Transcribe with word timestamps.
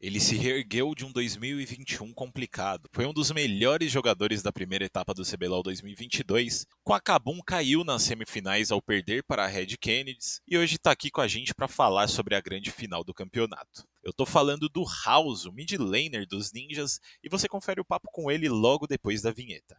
Ele 0.00 0.20
se 0.20 0.36
reergueu 0.36 0.94
de 0.94 1.04
um 1.04 1.10
2021 1.10 2.14
complicado. 2.14 2.88
Foi 2.92 3.04
um 3.04 3.12
dos 3.12 3.32
melhores 3.32 3.90
jogadores 3.90 4.42
da 4.42 4.52
primeira 4.52 4.84
etapa 4.84 5.12
do 5.12 5.24
CBLOL 5.24 5.60
2022. 5.60 6.66
Quacabum 6.84 7.40
caiu 7.44 7.82
nas 7.82 8.04
semifinais 8.04 8.70
ao 8.70 8.80
perder 8.80 9.24
para 9.24 9.44
a 9.44 9.48
Red 9.48 9.76
Kennedys 9.76 10.40
e 10.46 10.56
hoje 10.56 10.76
está 10.76 10.92
aqui 10.92 11.10
com 11.10 11.20
a 11.20 11.26
gente 11.26 11.52
para 11.52 11.66
falar 11.66 12.06
sobre 12.06 12.36
a 12.36 12.40
grande 12.40 12.70
final 12.70 13.02
do 13.02 13.12
campeonato. 13.12 13.88
Eu 14.04 14.12
tô 14.12 14.24
falando 14.24 14.68
do 14.68 14.84
House, 15.04 15.46
o 15.46 15.52
mid 15.52 15.72
laner 15.72 16.28
dos 16.28 16.52
Ninjas, 16.52 17.00
e 17.20 17.28
você 17.28 17.48
confere 17.48 17.80
o 17.80 17.84
papo 17.84 18.08
com 18.12 18.30
ele 18.30 18.48
logo 18.48 18.86
depois 18.86 19.20
da 19.20 19.32
vinheta. 19.32 19.76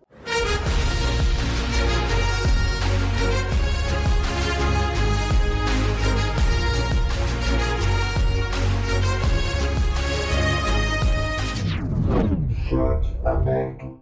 Chat 12.69 13.03
aberto. 13.25 13.99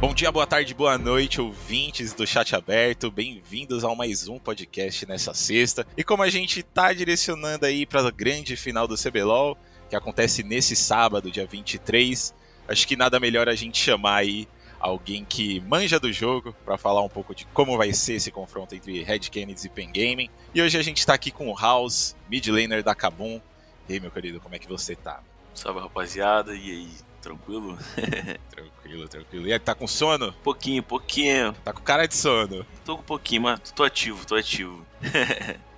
Bom 0.00 0.12
dia, 0.12 0.32
boa 0.32 0.46
tarde, 0.46 0.74
boa 0.74 0.98
noite, 0.98 1.40
ouvintes 1.40 2.12
do 2.12 2.26
Chat 2.26 2.56
Aberto. 2.56 3.08
Bem-vindos 3.08 3.84
ao 3.84 3.94
mais 3.94 4.26
um 4.26 4.36
podcast 4.36 5.06
nessa 5.06 5.32
sexta. 5.32 5.86
E 5.96 6.02
como 6.02 6.24
a 6.24 6.28
gente 6.28 6.60
tá 6.60 6.92
direcionando 6.92 7.66
aí 7.66 7.86
para 7.86 8.00
a 8.00 8.10
grande 8.10 8.56
final 8.56 8.88
do 8.88 8.96
CBLOL, 8.96 9.56
que 9.88 9.94
acontece 9.94 10.42
nesse 10.42 10.74
sábado, 10.74 11.30
dia 11.30 11.46
23, 11.46 12.34
acho 12.68 12.86
que 12.86 12.96
nada 12.96 13.20
melhor 13.20 13.48
a 13.48 13.54
gente 13.54 13.78
chamar 13.78 14.16
aí 14.16 14.48
alguém 14.82 15.24
que 15.24 15.60
manja 15.60 16.00
do 16.00 16.12
jogo 16.12 16.54
para 16.64 16.76
falar 16.76 17.02
um 17.02 17.08
pouco 17.08 17.34
de 17.34 17.46
como 17.46 17.76
vai 17.78 17.92
ser 17.92 18.14
esse 18.14 18.32
confronto 18.32 18.74
entre 18.74 19.02
Red 19.04 19.20
Kennedy 19.20 19.66
e 19.66 19.70
Pen 19.70 19.92
Gaming. 19.92 20.28
E 20.52 20.60
hoje 20.60 20.76
a 20.76 20.82
gente 20.82 20.98
está 20.98 21.14
aqui 21.14 21.30
com 21.30 21.48
o 21.48 21.56
House, 21.56 22.16
mid 22.28 22.46
laner 22.48 22.82
da 22.82 22.94
Kabum. 22.94 23.40
E 23.88 23.94
aí, 23.94 24.00
meu 24.00 24.10
querido, 24.10 24.40
como 24.40 24.54
é 24.54 24.58
que 24.58 24.68
você 24.68 24.96
tá? 24.96 25.20
Salve, 25.54 25.80
rapaziada. 25.80 26.54
E 26.54 26.70
aí, 26.70 26.90
tranquilo? 27.20 27.78
tranquilo, 28.50 29.08
tranquilo. 29.08 29.46
E 29.46 29.52
aí, 29.52 29.58
tá 29.58 29.74
com 29.74 29.86
sono? 29.86 30.32
Pouquinho, 30.42 30.82
pouquinho. 30.82 31.52
Tá 31.64 31.72
com 31.72 31.82
cara 31.82 32.06
de 32.06 32.16
sono? 32.16 32.66
Tô 32.84 32.96
com 32.96 33.02
um 33.02 33.06
pouquinho, 33.06 33.42
mas 33.42 33.60
tô 33.70 33.84
ativo, 33.84 34.26
tô 34.26 34.34
ativo. 34.34 34.84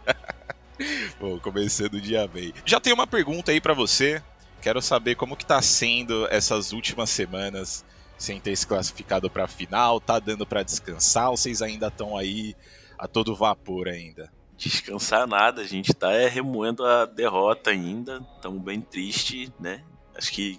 Bom, 1.20 1.38
começando 1.38 1.94
o 1.94 2.00
dia 2.00 2.26
bem. 2.26 2.52
Já 2.64 2.80
tem 2.80 2.92
uma 2.92 3.06
pergunta 3.06 3.52
aí 3.52 3.60
para 3.60 3.74
você. 3.74 4.22
Quero 4.64 4.80
saber 4.80 5.14
como 5.14 5.36
que 5.36 5.44
tá 5.44 5.60
sendo 5.60 6.26
essas 6.28 6.72
últimas 6.72 7.10
semanas 7.10 7.84
sem 8.16 8.40
ter 8.40 8.56
se 8.56 8.66
classificado 8.66 9.28
para 9.28 9.44
a 9.44 9.46
final, 9.46 10.00
tá 10.00 10.18
dando 10.18 10.46
para 10.46 10.62
descansar 10.62 11.28
ou 11.28 11.36
vocês 11.36 11.60
ainda 11.60 11.88
estão 11.88 12.16
aí 12.16 12.56
a 12.98 13.06
todo 13.06 13.36
vapor 13.36 13.88
ainda? 13.88 14.32
Descansar 14.56 15.26
nada, 15.26 15.60
a 15.60 15.66
gente 15.66 15.92
tá 15.92 16.12
é, 16.12 16.28
remoendo 16.28 16.82
a 16.82 17.04
derrota 17.04 17.68
ainda, 17.68 18.26
estamos 18.36 18.62
bem 18.62 18.80
triste, 18.80 19.52
né? 19.60 19.84
Acho 20.16 20.32
que 20.32 20.58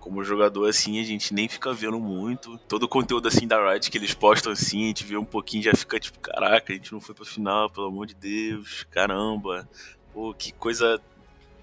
como 0.00 0.24
jogador 0.24 0.66
assim, 0.66 0.98
a 0.98 1.04
gente 1.04 1.34
nem 1.34 1.46
fica 1.46 1.74
vendo 1.74 2.00
muito. 2.00 2.56
Todo 2.66 2.84
o 2.84 2.88
conteúdo 2.88 3.28
assim 3.28 3.46
da 3.46 3.70
Riot 3.70 3.90
que 3.90 3.98
eles 3.98 4.14
postam 4.14 4.50
assim, 4.50 4.84
a 4.84 4.86
gente 4.86 5.04
vê 5.04 5.18
um 5.18 5.26
pouquinho 5.26 5.64
já 5.64 5.74
fica 5.74 6.00
tipo, 6.00 6.18
caraca, 6.20 6.72
a 6.72 6.76
gente 6.76 6.90
não 6.90 7.02
foi 7.02 7.14
pra 7.14 7.26
final, 7.26 7.68
pelo 7.68 7.88
amor 7.88 8.06
de 8.06 8.14
Deus, 8.14 8.86
caramba. 8.90 9.68
Pô, 10.10 10.32
que 10.32 10.52
coisa 10.52 10.98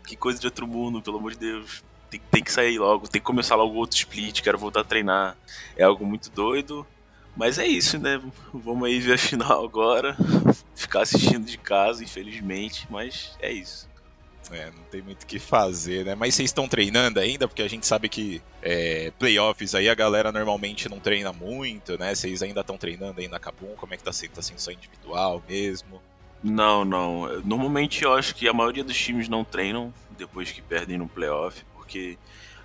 que 0.10 0.16
coisa 0.16 0.40
de 0.40 0.48
outro 0.48 0.68
mundo, 0.68 1.02
pelo 1.02 1.18
amor 1.18 1.34
de 1.34 1.38
Deus. 1.38 1.84
Tem, 2.10 2.20
tem 2.32 2.44
que 2.44 2.52
sair 2.52 2.80
logo, 2.80 3.08
tem 3.08 3.22
que 3.22 3.26
começar 3.26 3.56
logo 3.56 3.76
outro 3.76 3.96
split, 3.96 4.42
quero 4.42 4.58
voltar 4.58 4.82
a 4.82 4.84
treinar. 4.84 5.38
É 5.78 5.84
algo 5.84 6.04
muito 6.06 6.32
doido. 6.32 6.86
Mas 7.38 7.60
é 7.60 7.68
isso, 7.68 8.00
né? 8.00 8.20
Vamos 8.52 8.90
aí 8.90 9.00
ver 9.00 9.14
a 9.14 9.18
final 9.20 9.64
agora. 9.64 10.18
Ficar 10.76 11.02
assistindo 11.02 11.46
de 11.46 11.58
casa, 11.60 12.04
infelizmente, 12.04 12.88
mas 12.90 13.38
é 13.40 13.52
isso. 13.52 13.88
É, 14.52 14.72
não 14.72 14.84
tem 14.90 15.04
muito 15.04 15.24
o 15.24 15.28
que 15.28 15.38
fazer, 15.38 16.04
né? 16.04 16.16
Mas 16.16 16.34
vocês 16.34 16.50
estão 16.50 16.68
treinando 16.68 17.20
ainda? 17.20 17.48
Porque 17.48 17.62
a 17.62 17.68
gente 17.68 17.86
sabe 17.86 18.10
que 18.10 18.42
é, 18.64 19.12
playoffs 19.20 19.76
aí 19.76 19.88
a 19.88 19.94
galera 19.94 20.32
normalmente 20.32 20.90
não 20.90 21.00
treina 21.00 21.32
muito, 21.32 22.00
né? 22.00 22.16
Vocês 22.16 22.42
ainda 22.42 22.62
estão 22.62 22.76
treinando 22.76 23.20
aí 23.20 23.28
na 23.28 23.38
Kabum? 23.38 23.76
Como 23.76 23.94
é 23.94 23.98
que 23.98 24.04
tá 24.04 24.12
sendo? 24.12 24.32
Tá 24.32 24.42
sendo 24.42 24.60
só 24.60 24.72
individual 24.72 25.44
mesmo? 25.48 26.02
Não, 26.44 26.86
não. 26.86 27.42
Normalmente 27.44 28.04
eu 28.04 28.14
acho 28.14 28.34
que 28.34 28.48
a 28.48 28.54
maioria 28.54 28.84
dos 28.84 28.98
times 28.98 29.28
não 29.28 29.44
treinam 29.44 29.94
depois 30.18 30.52
que 30.52 30.62
perdem 30.62 30.98
no 30.98 31.08
playoff, 31.08 31.64
porque 31.76 32.18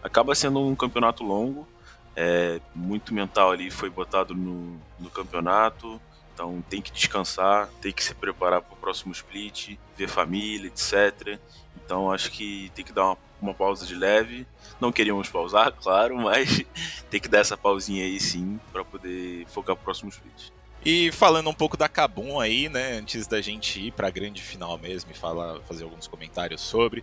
acaba 0.02 0.34
sendo 0.34 0.60
um 0.60 0.74
campeonato 0.74 1.24
longo, 1.24 1.66
é, 2.16 2.60
muito 2.74 3.12
mental 3.12 3.50
ali 3.50 3.70
foi 3.70 3.90
botado 3.90 4.34
no, 4.34 4.80
no 4.98 5.10
campeonato, 5.10 6.00
então 6.32 6.62
tem 6.68 6.80
que 6.80 6.92
descansar, 6.92 7.68
tem 7.80 7.92
que 7.92 8.02
se 8.02 8.14
preparar 8.14 8.60
para 8.60 8.74
o 8.74 8.76
próximo 8.76 9.12
split, 9.12 9.76
ver 9.96 10.08
família, 10.08 10.68
etc. 10.68 11.38
Então 11.76 12.10
acho 12.10 12.30
que 12.30 12.70
tem 12.74 12.84
que 12.84 12.92
dar 12.92 13.04
uma, 13.04 13.18
uma 13.40 13.54
pausa 13.54 13.86
de 13.86 13.94
leve. 13.94 14.46
Não 14.80 14.92
queríamos 14.92 15.28
pausar, 15.28 15.72
claro, 15.80 16.16
mas 16.16 16.62
tem 17.10 17.20
que 17.20 17.28
dar 17.28 17.38
essa 17.38 17.56
pausinha 17.56 18.04
aí 18.04 18.18
sim 18.20 18.58
para 18.72 18.84
poder 18.84 19.46
focar 19.46 19.76
pro 19.76 19.84
próximo 19.84 20.10
split. 20.10 20.52
E 20.84 21.10
falando 21.12 21.48
um 21.48 21.54
pouco 21.54 21.78
da 21.78 21.88
Kabum 21.88 22.38
aí, 22.38 22.68
né, 22.68 22.98
antes 22.98 23.26
da 23.26 23.40
gente 23.40 23.86
ir 23.86 23.90
para 23.92 24.08
a 24.08 24.10
grande 24.10 24.42
final 24.42 24.76
mesmo 24.76 25.10
e 25.10 25.14
falar, 25.14 25.60
fazer 25.62 25.84
alguns 25.84 26.06
comentários 26.06 26.60
sobre. 26.60 27.02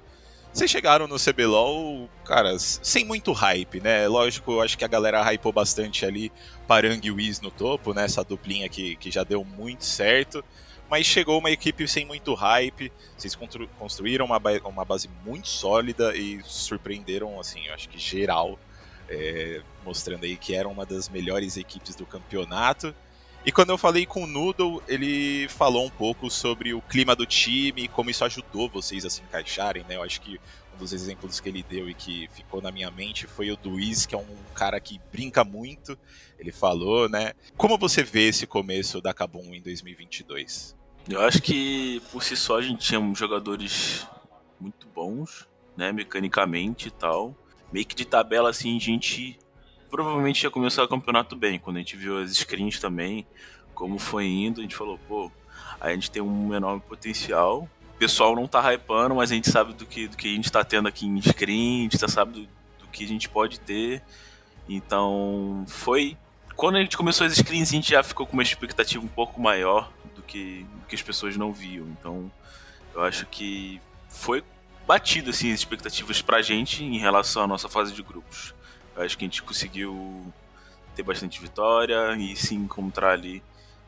Vocês 0.54 0.70
chegaram 0.70 1.08
no 1.08 1.16
CBLOL, 1.18 2.08
cara, 2.24 2.60
sem 2.60 3.04
muito 3.06 3.32
hype, 3.32 3.80
né? 3.80 4.08
Lógico, 4.08 4.52
eu 4.52 4.62
acho 4.62 4.78
que 4.78 4.86
a 4.86 4.88
galera 4.88 5.24
hypou 5.24 5.52
bastante 5.52 6.06
ali 6.06 6.32
Parang 6.68 7.00
e 7.02 7.10
Wiz 7.10 7.40
no 7.42 7.50
topo, 7.50 7.94
né? 7.94 8.04
Essa 8.04 8.24
duplinha 8.24 8.70
que, 8.70 8.98
que 8.98 9.10
já 9.10 9.24
deu 9.24 9.44
muito 9.44 9.86
certo. 9.86 10.44
Mas 10.90 11.06
chegou 11.08 11.40
uma 11.40 11.50
equipe 11.50 11.88
sem 11.88 12.06
muito 12.06 12.34
hype, 12.34 12.92
vocês 13.18 13.36
construíram 13.80 14.26
uma, 14.26 14.42
uma 14.66 14.84
base 14.84 15.10
muito 15.26 15.48
sólida 15.48 16.14
e 16.16 16.42
surpreenderam, 16.44 17.40
assim, 17.40 17.66
eu 17.68 17.74
acho 17.74 17.88
que 17.88 17.98
geral, 17.98 18.60
é, 19.08 19.62
mostrando 19.86 20.26
aí 20.26 20.36
que 20.36 20.54
era 20.54 20.68
uma 20.68 20.86
das 20.86 21.08
melhores 21.08 21.56
equipes 21.56 21.96
do 21.96 22.06
campeonato. 22.06 22.94
E 23.44 23.52
quando 23.52 23.72
eu 23.72 23.78
falei 23.78 24.06
com 24.06 24.24
o 24.24 24.28
Noodle, 24.28 24.84
ele 24.88 25.48
falou 25.50 25.86
um 25.86 25.90
pouco 25.90 26.30
sobre 26.30 26.76
o 26.76 26.82
clima 26.82 27.16
do 27.16 27.26
time, 27.26 27.88
como 27.88 28.12
isso 28.12 28.24
ajudou 28.24 28.70
vocês 28.70 29.04
a 29.04 29.10
se 29.10 29.22
encaixarem, 29.22 29.84
né? 29.90 29.96
Eu 29.96 30.04
acho 30.04 30.22
que 30.22 30.40
um 30.76 30.78
dos 30.78 30.94
exemplos 30.94 31.40
que 31.40 31.50
ele 31.50 31.64
deu 31.64 31.90
e 31.90 31.96
que 31.96 32.30
ficou 32.36 32.62
na 32.62 32.72
minha 32.72 32.92
mente 32.92 33.26
foi 33.26 33.50
o 33.50 33.58
do 33.58 33.74
Wiz, 33.74 34.06
que 34.06 34.14
é 34.14 34.18
um 34.18 34.38
cara 34.54 34.80
que 34.80 35.02
brinca 35.12 35.44
muito. 35.44 35.98
Ele 36.38 36.52
falou, 36.52 37.10
né? 37.10 37.34
Como 37.58 37.80
você 37.80 38.04
vê 38.04 38.28
esse 38.28 38.46
começo 38.46 39.02
da 39.02 39.12
Kabum 39.12 39.56
em 39.56 39.62
2022? 39.62 40.76
Eu 41.10 41.22
acho 41.22 41.42
que 41.42 42.00
por 42.12 42.24
si 42.24 42.38
só 42.38 42.60
a 42.60 42.62
gente 42.62 42.86
tinha 42.86 43.14
jogadores 43.16 44.06
muito 44.60 44.86
bons, 44.94 45.48
né, 45.76 45.92
mecanicamente 45.92 46.90
e 46.90 46.92
tal. 46.92 47.36
Meio 47.74 47.88
que 47.88 47.96
de 47.96 48.06
tabela 48.06 48.52
assim, 48.52 48.78
a 48.78 48.80
gente 48.80 49.40
provavelmente 49.92 50.44
ia 50.44 50.50
começar 50.50 50.84
o 50.84 50.88
campeonato 50.88 51.36
bem. 51.36 51.60
Quando 51.60 51.76
a 51.76 51.80
gente 51.80 51.98
viu 51.98 52.18
as 52.18 52.32
screens 52.32 52.80
também, 52.80 53.28
como 53.76 54.00
foi 54.00 54.26
indo, 54.26 54.62
a 54.62 54.64
gente 54.64 54.76
falou, 54.76 54.98
pô, 55.08 55.30
a 55.80 55.92
gente 55.92 56.10
tem 56.10 56.22
um 56.22 56.56
enorme 56.56 56.82
potencial. 56.82 57.68
O 57.94 57.98
pessoal 58.00 58.36
não 58.36 58.48
tá 58.48 58.74
hypando, 58.74 59.16
mas 59.16 59.32
a 59.32 59.36
gente 59.36 59.52
sabe 59.52 59.74
do 59.74 59.86
que, 59.86 60.08
do 60.08 60.16
que 60.16 60.32
a 60.32 60.36
gente 60.36 60.52
tá 60.52 60.64
tendo 60.64 60.88
aqui 60.88 61.06
em 61.06 61.22
screen, 61.22 61.82
a 61.82 61.84
gente 61.84 62.00
tá 62.00 62.08
sabe 62.08 62.32
do, 62.32 62.42
do 62.80 62.88
que 62.92 63.04
a 63.04 63.08
gente 63.08 63.30
pode 63.30 63.60
ter. 63.60 64.02
Então, 64.68 65.66
foi. 65.68 66.18
Quando 66.56 66.78
a 66.78 66.80
gente 66.80 66.96
começou 66.96 67.28
as 67.28 67.34
screens, 67.34 67.70
a 67.70 67.72
gente 67.72 67.92
já 67.92 68.02
ficou 68.02 68.26
com 68.26 68.34
uma 68.34 68.44
expectativa 68.44 69.04
um 69.04 69.08
pouco 69.08 69.42
maior 69.42 69.92
do 70.16 70.22
que, 70.22 70.66
do 70.80 70.88
que 70.88 70.96
as 70.96 71.02
pessoas 71.02 71.36
não 71.36 71.52
viam. 71.52 71.86
Então, 72.00 72.32
eu 72.94 73.04
acho 73.04 73.26
que 73.26 73.82
foi 74.10 74.44
batido 74.88 75.30
assim, 75.30 75.52
as 75.52 75.60
expectativas 75.60 76.22
pra 76.22 76.42
gente 76.42 76.84
em 76.84 76.98
relação 76.98 77.44
à 77.44 77.48
nossa 77.48 77.70
fase 77.70 77.94
de 77.94 78.04
grupos. 78.04 78.54
Acho 78.96 79.18
que 79.18 79.26
a 79.26 79.28
gente 79.28 79.42
conseguiu 79.44 80.26
ter 80.96 81.04
bastante 81.04 81.40
vitória 81.42 82.16
e 82.16 82.36
se 82.36 82.56
encontrar 82.56 83.12
ali 83.14 83.42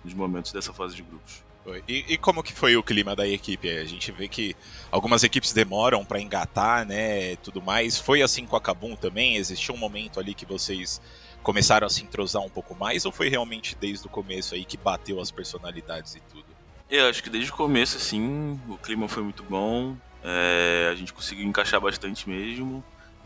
nos 0.03 0.13
momentos 0.13 0.51
dessa 0.51 0.73
fase 0.73 0.95
de 0.95 1.03
grupos. 1.03 1.43
E, 1.87 2.05
e, 2.09 2.17
como 2.17 2.43
que 2.43 2.51
foi 2.51 2.75
o 2.75 2.83
clima 2.83 3.15
da 3.15 3.25
equipe? 3.25 3.69
A 3.69 3.85
gente 3.85 4.11
vê 4.11 4.27
que 4.27 4.53
algumas 4.91 5.23
equipes 5.23 5.53
demoram 5.53 6.03
para 6.03 6.19
engatar, 6.19 6.85
né, 6.85 7.37
tudo 7.37 7.61
mais. 7.61 7.97
Foi 7.97 8.21
assim 8.21 8.45
com 8.45 8.57
a 8.57 8.61
Kabum 8.61 8.97
também? 8.97 9.37
Existiu 9.37 9.73
um 9.73 9.77
momento 9.77 10.19
ali 10.19 10.33
que 10.33 10.45
vocês 10.45 11.01
começaram 11.41 11.87
a 11.87 11.89
se 11.89 12.03
entrosar 12.03 12.41
um 12.41 12.49
pouco 12.49 12.75
mais 12.75 13.05
ou 13.05 13.11
foi 13.11 13.29
realmente 13.29 13.77
desde 13.79 14.05
o 14.07 14.09
começo 14.09 14.55
aí 14.55 14.63
que 14.65 14.77
bateu 14.77 15.19
as 15.19 15.31
personalidades 15.31 16.15
e 16.15 16.21
tudo? 16.21 16.45
Eu 16.89 17.09
acho 17.09 17.23
que 17.23 17.29
desde 17.29 17.51
o 17.51 17.53
começo, 17.53 17.97
assim, 17.97 18.59
o 18.67 18.77
clima 18.77 19.07
foi 19.07 19.23
muito 19.23 19.43
bom. 19.43 19.95
É, 20.23 20.89
a 20.91 20.95
gente 20.95 21.13
conseguiu 21.13 21.45
encaixar 21.45 21.79
bastante 21.79 22.29
mesmo. 22.29 22.83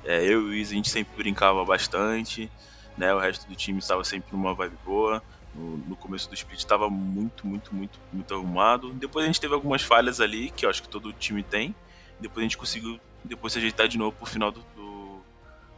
É, 0.07 0.23
eu 0.23 0.41
e 0.41 0.45
o 0.45 0.47
Wiz, 0.51 0.71
a 0.71 0.73
gente 0.73 0.89
sempre 0.89 1.17
brincava 1.17 1.65
bastante, 1.65 2.49
né? 2.97 3.13
O 3.13 3.19
resto 3.19 3.45
do 3.45 3.53
time 3.53 3.79
estava 3.79 4.05
sempre 4.05 4.31
numa 4.31 4.53
vibe 4.53 4.77
boa. 4.85 5.21
No, 5.53 5.75
no 5.77 5.95
começo 5.97 6.29
do 6.29 6.33
split 6.33 6.59
estava 6.59 6.89
muito, 6.89 7.45
muito, 7.45 7.75
muito, 7.75 7.99
muito 8.13 8.33
arrumado. 8.33 8.93
Depois 8.93 9.25
a 9.25 9.27
gente 9.27 9.41
teve 9.41 9.53
algumas 9.53 9.81
falhas 9.81 10.21
ali, 10.21 10.49
que 10.49 10.65
eu 10.65 10.69
acho 10.69 10.81
que 10.81 10.87
todo 10.87 11.11
time 11.11 11.43
tem. 11.43 11.75
Depois 12.21 12.39
a 12.39 12.43
gente 12.43 12.57
conseguiu 12.57 12.97
depois 13.21 13.51
se 13.51 13.59
ajeitar 13.59 13.89
de 13.89 13.97
novo 13.97 14.15
pro 14.15 14.25
final 14.25 14.49
do, 14.49 14.61
do, 14.77 15.19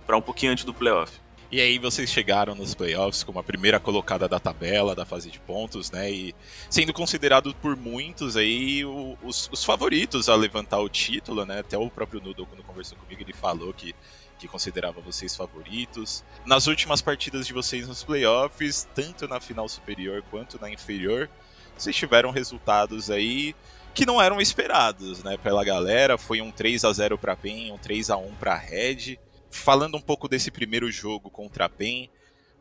para 0.06 0.16
um 0.16 0.22
pouquinho 0.22 0.52
antes 0.52 0.64
do 0.64 0.76
playoff. 0.76 1.20
E 1.52 1.60
aí 1.60 1.80
vocês 1.80 2.12
chegaram 2.12 2.54
nos 2.54 2.76
playoffs 2.76 3.24
como 3.24 3.40
a 3.40 3.44
primeira 3.44 3.80
colocada 3.80 4.28
da 4.28 4.40
tabela, 4.40 4.94
da 4.94 5.04
fase 5.04 5.32
de 5.32 5.40
pontos, 5.40 5.90
né? 5.90 6.12
E 6.12 6.36
sendo 6.70 6.94
considerado 6.94 7.56
por 7.56 7.76
muitos 7.76 8.38
aí 8.38 8.86
os, 8.86 9.50
os, 9.52 9.64
favoritos 9.64 10.30
a 10.30 10.36
levantar 10.36 10.78
o 10.78 10.88
título, 10.88 11.48
né? 11.48 11.62
Até 11.62 11.76
o 11.76 11.90
próprio 11.90 12.22
Nudo, 12.22 12.46
quando 12.46 12.62
conversou 12.62 13.00
comigo, 13.00 13.24
ele 13.24 13.34
falou 13.34 13.74
que, 13.74 13.96
que 14.38 14.48
considerava 14.48 15.02
vocês 15.02 15.36
favoritos. 15.36 16.24
Nas 16.46 16.68
últimas 16.68 17.02
partidas 17.02 17.48
de 17.48 17.54
vocês 17.54 17.88
nos 17.88 18.04
playoffs, 18.04 18.88
tanto 18.94 19.28
na 19.28 19.40
final 19.40 19.68
superior 19.68 20.24
quanto 20.30 20.62
na 20.62 20.70
inferior, 20.70 21.28
vocês 21.76 21.96
tiveram 21.96 22.30
resultados 22.30 23.10
aí 23.10 23.56
que 23.96 24.06
não 24.06 24.22
eram 24.22 24.40
esperados, 24.40 25.24
né, 25.24 25.36
pela 25.36 25.64
galera. 25.64 26.16
Foi 26.16 26.42
um 26.42 26.52
3 26.52 26.86
a 26.86 26.94
0 26.94 27.18
para 27.18 27.36
PEN, 27.36 27.72
um 27.72 27.78
3 27.80 28.12
a 28.12 28.18
1 28.18 28.36
para 28.36 28.56
Red 28.56 29.18
falando 29.50 29.98
um 29.98 30.02
pouco 30.02 30.28
desse 30.28 30.52
primeiro 30.52 30.92
jogo 30.92 31.30
contra 31.30 31.66
a 31.66 31.70
PEN, 31.70 32.10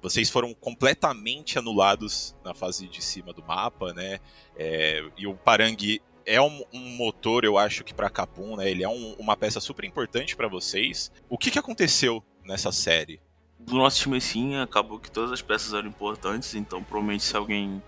vocês 0.00 0.31
foram 0.31 0.55
completamente 0.55 1.58
anulados 1.58 2.35
na 2.44 2.55
fase 2.55 2.87
de 2.88 3.02
cima 3.02 3.32
do 3.32 3.43
mapa, 3.43 3.93
né? 3.93 4.20
É, 4.56 5.05
e 5.17 5.26
o 5.26 5.35
Parang 5.35 6.00
é 6.25 6.40
um, 6.40 6.62
um, 6.73 6.96
motor, 6.96 7.44
eu 7.44 7.58
acho 7.58 7.82
que 7.82 7.94
para 7.94 8.11
Capum, 8.11 8.56
né? 8.56 8.70
Ele 8.70 8.85
é 8.85 8.88
um, 8.88 9.14
uma 9.19 9.37
peça 9.37 9.61
super 9.61 9.85
importante 9.85 10.37
para 10.37 10.46
vocês. 10.46 11.11
O 11.29 11.37
que, 11.37 11.50
que 11.50 11.58
aconteceu 11.58 12.23
nessa 12.44 12.70
série? 12.70 13.20
Do 13.58 13.75
nosso 13.75 14.00
time 14.00 14.20
sim, 14.20 14.56
acabou 14.56 15.00
que 15.00 15.11
todas 15.11 15.32
as 15.32 15.43
peças 15.43 15.75
eram 15.75 15.88
importantes, 15.88 16.55
então 16.55 16.82
provavelmente 16.82 17.25
se 17.25 17.37
alguém 17.37 17.82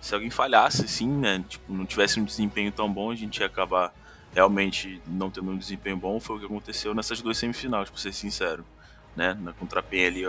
se 0.00 0.14
alguém 0.14 0.30
falhasse, 0.30 0.86
sim, 0.88 1.08
né? 1.08 1.44
Tipo, 1.48 1.72
não 1.72 1.84
tivesse 1.84 2.18
um 2.18 2.24
desempenho 2.24 2.72
tão 2.72 2.90
bom, 2.90 3.10
a 3.10 3.14
gente 3.14 3.38
ia 3.38 3.46
acabar 3.46 3.94
realmente 4.34 5.00
não 5.06 5.30
tendo 5.30 5.50
um 5.50 5.56
desempenho 5.56 5.96
bom 5.96 6.20
foi 6.20 6.36
o 6.36 6.38
que 6.38 6.46
aconteceu 6.46 6.94
nessas 6.94 7.20
duas 7.20 7.38
semifinais, 7.38 7.90
pra 7.90 7.98
ser 7.98 8.12
sincero. 8.12 8.64
Né? 9.16 9.36
Na 9.40 9.52
contra 9.52 9.80
a 9.80 10.06
ali, 10.06 10.22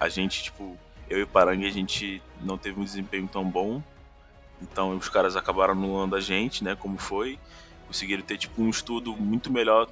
a 0.00 0.08
gente, 0.08 0.42
tipo, 0.44 0.78
eu 1.08 1.18
e 1.18 1.22
o 1.22 1.26
Parangue, 1.26 1.66
a 1.66 1.70
gente 1.70 2.22
não 2.40 2.56
teve 2.56 2.80
um 2.80 2.84
desempenho 2.84 3.28
tão 3.28 3.44
bom. 3.44 3.82
Então 4.62 4.96
os 4.96 5.08
caras 5.08 5.36
acabaram 5.36 5.72
anulando 5.72 6.16
a 6.16 6.20
gente, 6.20 6.64
né? 6.64 6.74
Como 6.74 6.96
foi. 6.96 7.38
Conseguiram 7.86 8.22
ter, 8.22 8.38
tipo, 8.38 8.62
um 8.62 8.70
estudo 8.70 9.14
muito 9.14 9.52
melhor 9.52 9.88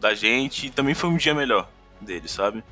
da 0.00 0.14
gente 0.14 0.68
e 0.68 0.70
também 0.70 0.94
foi 0.94 1.10
um 1.10 1.16
dia 1.16 1.34
melhor 1.34 1.68
deles, 2.00 2.30
sabe? 2.30 2.62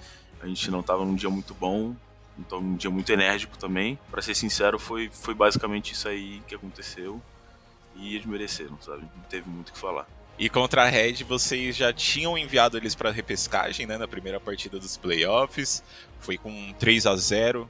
A 0.40 0.46
gente 0.46 0.70
não 0.70 0.82
tava 0.82 1.04
num 1.04 1.16
dia 1.16 1.28
muito 1.28 1.52
bom, 1.54 1.96
então 2.38 2.58
um 2.58 2.76
dia 2.76 2.90
muito 2.90 3.10
enérgico 3.10 3.58
também. 3.58 3.98
Para 4.10 4.22
ser 4.22 4.36
sincero, 4.36 4.78
foi, 4.78 5.10
foi 5.10 5.34
basicamente 5.34 5.92
isso 5.92 6.08
aí 6.08 6.40
que 6.46 6.54
aconteceu 6.54 7.20
e 7.98 8.14
eles 8.14 8.26
mereceram, 8.26 8.78
sabe? 8.80 9.02
Não 9.16 9.22
teve 9.24 9.48
muito 9.48 9.70
o 9.70 9.72
que 9.72 9.78
falar. 9.78 10.06
E 10.38 10.50
contra 10.50 10.82
a 10.82 10.88
Red, 10.88 11.24
vocês 11.24 11.74
já 11.74 11.92
tinham 11.92 12.36
enviado 12.36 12.76
eles 12.76 12.94
para 12.94 13.10
repescagem, 13.10 13.86
né, 13.86 13.96
na 13.96 14.06
primeira 14.06 14.38
partida 14.38 14.78
dos 14.78 14.96
playoffs. 14.96 15.82
Foi 16.20 16.36
com 16.36 16.50
um 16.50 16.72
3 16.74 17.06
a 17.06 17.16
0 17.16 17.68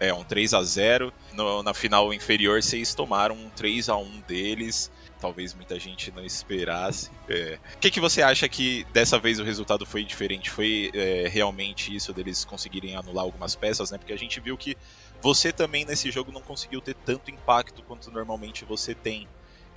é, 0.00 0.14
um 0.14 0.22
3 0.22 0.54
a 0.54 0.62
0 0.62 1.12
no, 1.32 1.62
Na 1.62 1.74
final 1.74 2.12
inferior, 2.14 2.62
vocês 2.62 2.94
tomaram 2.94 3.34
um 3.34 3.50
3 3.50 3.88
a 3.88 3.96
1 3.96 4.20
deles. 4.20 4.90
Talvez 5.20 5.52
muita 5.52 5.78
gente 5.80 6.12
não 6.12 6.24
esperasse. 6.24 7.10
É. 7.28 7.58
O 7.74 7.78
que, 7.78 7.90
que 7.90 8.00
você 8.00 8.22
acha 8.22 8.48
que 8.48 8.86
dessa 8.92 9.18
vez 9.18 9.40
o 9.40 9.44
resultado 9.44 9.84
foi 9.84 10.04
diferente? 10.04 10.48
Foi 10.48 10.92
é, 10.94 11.28
realmente 11.28 11.94
isso 11.94 12.12
deles 12.12 12.44
conseguirem 12.44 12.94
anular 12.94 13.24
algumas 13.24 13.56
peças, 13.56 13.90
né? 13.90 13.98
Porque 13.98 14.12
a 14.12 14.18
gente 14.18 14.38
viu 14.38 14.56
que 14.56 14.76
você 15.20 15.52
também 15.52 15.84
nesse 15.84 16.12
jogo 16.12 16.30
não 16.30 16.40
conseguiu 16.40 16.80
ter 16.80 16.94
tanto 16.94 17.32
impacto 17.32 17.82
quanto 17.82 18.12
normalmente 18.12 18.64
você 18.64 18.94
tem. 18.94 19.26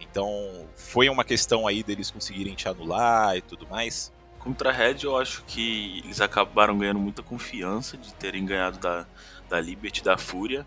Então, 0.01 0.67
foi 0.75 1.09
uma 1.09 1.23
questão 1.23 1.67
aí 1.67 1.83
deles 1.83 2.09
conseguirem 2.09 2.55
te 2.55 2.67
anular 2.67 3.37
e 3.37 3.41
tudo 3.41 3.67
mais? 3.67 4.11
Contra 4.39 4.69
a 4.69 4.73
Red, 4.73 5.03
eu 5.03 5.17
acho 5.17 5.43
que 5.45 6.01
eles 6.03 6.19
acabaram 6.19 6.77
ganhando 6.77 6.99
muita 6.99 7.21
confiança 7.21 7.95
de 7.95 8.13
terem 8.15 8.43
ganhado 8.45 8.79
da, 8.79 9.05
da 9.47 9.61
Liberty, 9.61 10.03
da 10.03 10.17
Fúria, 10.17 10.65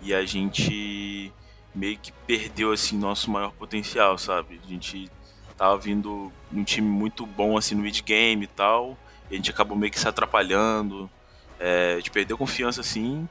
e 0.00 0.14
a 0.14 0.24
gente 0.24 1.32
meio 1.74 1.98
que 1.98 2.12
perdeu 2.26 2.72
assim 2.72 2.96
nosso 2.96 3.30
maior 3.30 3.52
potencial, 3.52 4.16
sabe? 4.16 4.60
A 4.64 4.68
gente 4.68 5.10
tava 5.56 5.76
vindo 5.76 6.32
um 6.52 6.62
time 6.62 6.88
muito 6.88 7.26
bom 7.26 7.56
assim 7.56 7.74
no 7.74 7.82
mid 7.82 8.00
game 8.02 8.44
e 8.44 8.48
tal, 8.48 8.96
e 9.28 9.34
a 9.34 9.36
gente 9.36 9.50
acabou 9.50 9.76
meio 9.76 9.90
que 9.90 9.98
se 9.98 10.06
atrapalhando, 10.06 11.10
é, 11.58 11.94
a 11.94 11.96
gente 11.96 12.12
perdeu 12.12 12.38
confiança 12.38 12.80
assim, 12.80 13.28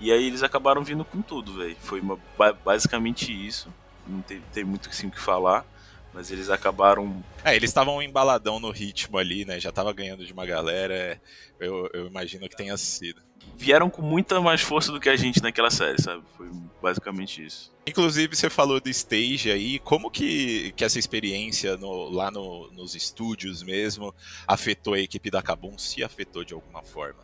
e 0.00 0.10
aí 0.10 0.26
eles 0.26 0.42
acabaram 0.42 0.82
vindo 0.82 1.04
com 1.04 1.20
tudo, 1.20 1.54
velho. 1.54 1.76
Foi 1.80 2.00
uma, 2.00 2.18
basicamente 2.64 3.30
isso 3.30 3.70
não 4.06 4.22
tem, 4.22 4.40
tem 4.52 4.64
muito 4.64 4.88
assim 4.88 5.08
o 5.08 5.10
que 5.10 5.20
falar. 5.20 5.64
Mas 6.12 6.30
eles 6.30 6.48
acabaram. 6.48 7.22
É, 7.44 7.54
eles 7.54 7.68
estavam 7.68 8.02
embaladão 8.02 8.58
no 8.58 8.70
ritmo 8.70 9.18
ali, 9.18 9.44
né? 9.44 9.60
Já 9.60 9.70
tava 9.70 9.92
ganhando 9.92 10.24
de 10.24 10.32
uma 10.32 10.46
galera. 10.46 10.94
É, 10.94 11.18
eu, 11.60 11.90
eu 11.92 12.06
imagino 12.06 12.48
que 12.48 12.56
tenha 12.56 12.74
sido. 12.78 13.20
Vieram 13.54 13.90
com 13.90 14.00
muita 14.00 14.40
mais 14.40 14.62
força 14.62 14.90
do 14.90 14.98
que 14.98 15.10
a 15.10 15.16
gente 15.16 15.42
naquela 15.42 15.70
série, 15.70 16.00
sabe? 16.00 16.22
Foi 16.34 16.48
basicamente 16.82 17.44
isso. 17.44 17.70
Inclusive, 17.86 18.34
você 18.34 18.48
falou 18.48 18.80
do 18.80 18.88
stage 18.88 19.50
aí, 19.50 19.78
como 19.78 20.10
que, 20.10 20.72
que 20.72 20.84
essa 20.84 20.98
experiência 20.98 21.76
no, 21.76 22.08
lá 22.08 22.30
no, 22.30 22.70
nos 22.72 22.94
estúdios 22.94 23.62
mesmo 23.62 24.14
afetou 24.46 24.94
a 24.94 24.98
equipe 24.98 25.30
da 25.30 25.42
Kabum, 25.42 25.76
se 25.76 26.02
afetou 26.02 26.44
de 26.44 26.54
alguma 26.54 26.82
forma? 26.82 27.20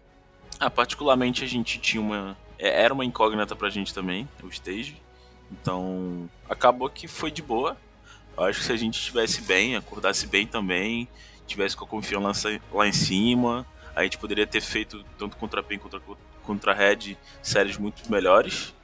Ah, 0.60 0.70
particularmente 0.70 1.42
a 1.44 1.46
gente 1.46 1.78
tinha 1.78 2.00
uma. 2.00 2.36
É, 2.58 2.82
era 2.82 2.92
uma 2.92 3.04
incógnita 3.04 3.56
pra 3.56 3.70
gente 3.70 3.92
também, 3.92 4.28
o 4.42 4.48
stage. 4.48 5.00
Então, 5.50 6.28
acabou 6.48 6.88
que 6.88 7.06
foi 7.06 7.30
de 7.30 7.42
boa. 7.42 7.76
Eu 8.36 8.44
acho 8.44 8.60
que 8.60 8.64
se 8.64 8.72
a 8.72 8.76
gente 8.76 8.98
estivesse 8.98 9.42
bem, 9.42 9.76
acordasse 9.76 10.26
bem 10.26 10.46
também, 10.46 11.08
tivesse 11.46 11.76
com 11.76 11.84
a 11.84 11.88
confiança 11.88 12.60
lá 12.72 12.86
em 12.86 12.92
cima, 12.92 13.66
a 13.94 14.02
gente 14.02 14.16
poderia 14.18 14.46
ter 14.46 14.60
feito 14.60 15.04
tanto 15.18 15.36
contra 15.36 15.62
PEN 15.62 15.78
contra 15.78 16.00
contra 16.42 16.74
Red 16.74 17.16
séries 17.42 17.76
muito 17.76 18.10
melhores. 18.10 18.74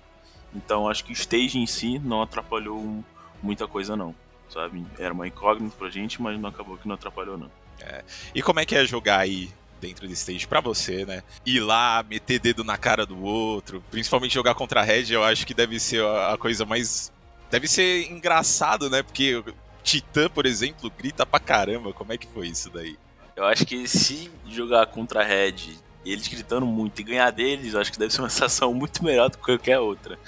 Então, 0.54 0.88
acho 0.88 1.04
que 1.04 1.12
o 1.12 1.14
stage 1.14 1.58
em 1.58 1.66
si 1.66 1.98
não 1.98 2.22
atrapalhou 2.22 3.04
muita 3.42 3.66
coisa 3.66 3.96
não, 3.96 4.14
sabe? 4.48 4.84
Era 4.98 5.12
uma 5.12 5.26
incógnita 5.26 5.74
pra 5.76 5.90
gente, 5.90 6.20
mas 6.22 6.38
não 6.38 6.48
acabou 6.48 6.78
que 6.78 6.88
não 6.88 6.94
atrapalhou 6.94 7.36
não. 7.36 7.50
É. 7.80 8.04
E 8.34 8.42
como 8.42 8.60
é 8.60 8.64
que 8.64 8.74
é 8.74 8.84
jogar 8.84 9.20
aí 9.20 9.50
dentro 9.80 10.06
de 10.06 10.12
stage 10.14 10.46
para 10.46 10.60
você, 10.60 11.04
né? 11.04 11.22
Ir 11.44 11.60
lá, 11.60 12.04
meter 12.08 12.38
dedo 12.38 12.62
na 12.64 12.76
cara 12.76 13.06
do 13.06 13.22
outro, 13.22 13.82
principalmente 13.90 14.34
jogar 14.34 14.54
contra 14.54 14.80
a 14.80 14.84
Red, 14.84 15.10
eu 15.10 15.24
acho 15.24 15.46
que 15.46 15.54
deve 15.54 15.78
ser 15.80 16.04
a 16.04 16.36
coisa 16.38 16.64
mais. 16.64 17.12
Deve 17.50 17.66
ser 17.66 18.10
engraçado, 18.10 18.90
né? 18.90 19.02
Porque 19.02 19.42
Titã, 19.82 20.28
por 20.28 20.44
exemplo, 20.44 20.90
grita 20.90 21.24
pra 21.24 21.40
caramba. 21.40 21.92
Como 21.92 22.12
é 22.12 22.18
que 22.18 22.26
foi 22.26 22.48
isso 22.48 22.68
daí? 22.68 22.98
Eu 23.34 23.44
acho 23.44 23.64
que 23.64 23.88
se 23.88 24.30
jogar 24.46 24.86
contra 24.86 25.22
a 25.22 25.24
Red, 25.24 25.78
eles 26.04 26.28
gritando 26.28 26.66
muito 26.66 27.00
e 27.00 27.04
ganhar 27.04 27.30
deles, 27.30 27.72
eu 27.72 27.80
acho 27.80 27.92
que 27.92 27.98
deve 27.98 28.12
ser 28.12 28.20
uma 28.20 28.28
sensação 28.30 28.74
muito 28.74 29.02
melhor 29.02 29.30
do 29.30 29.38
que 29.38 29.44
qualquer 29.44 29.78
outra. 29.78 30.18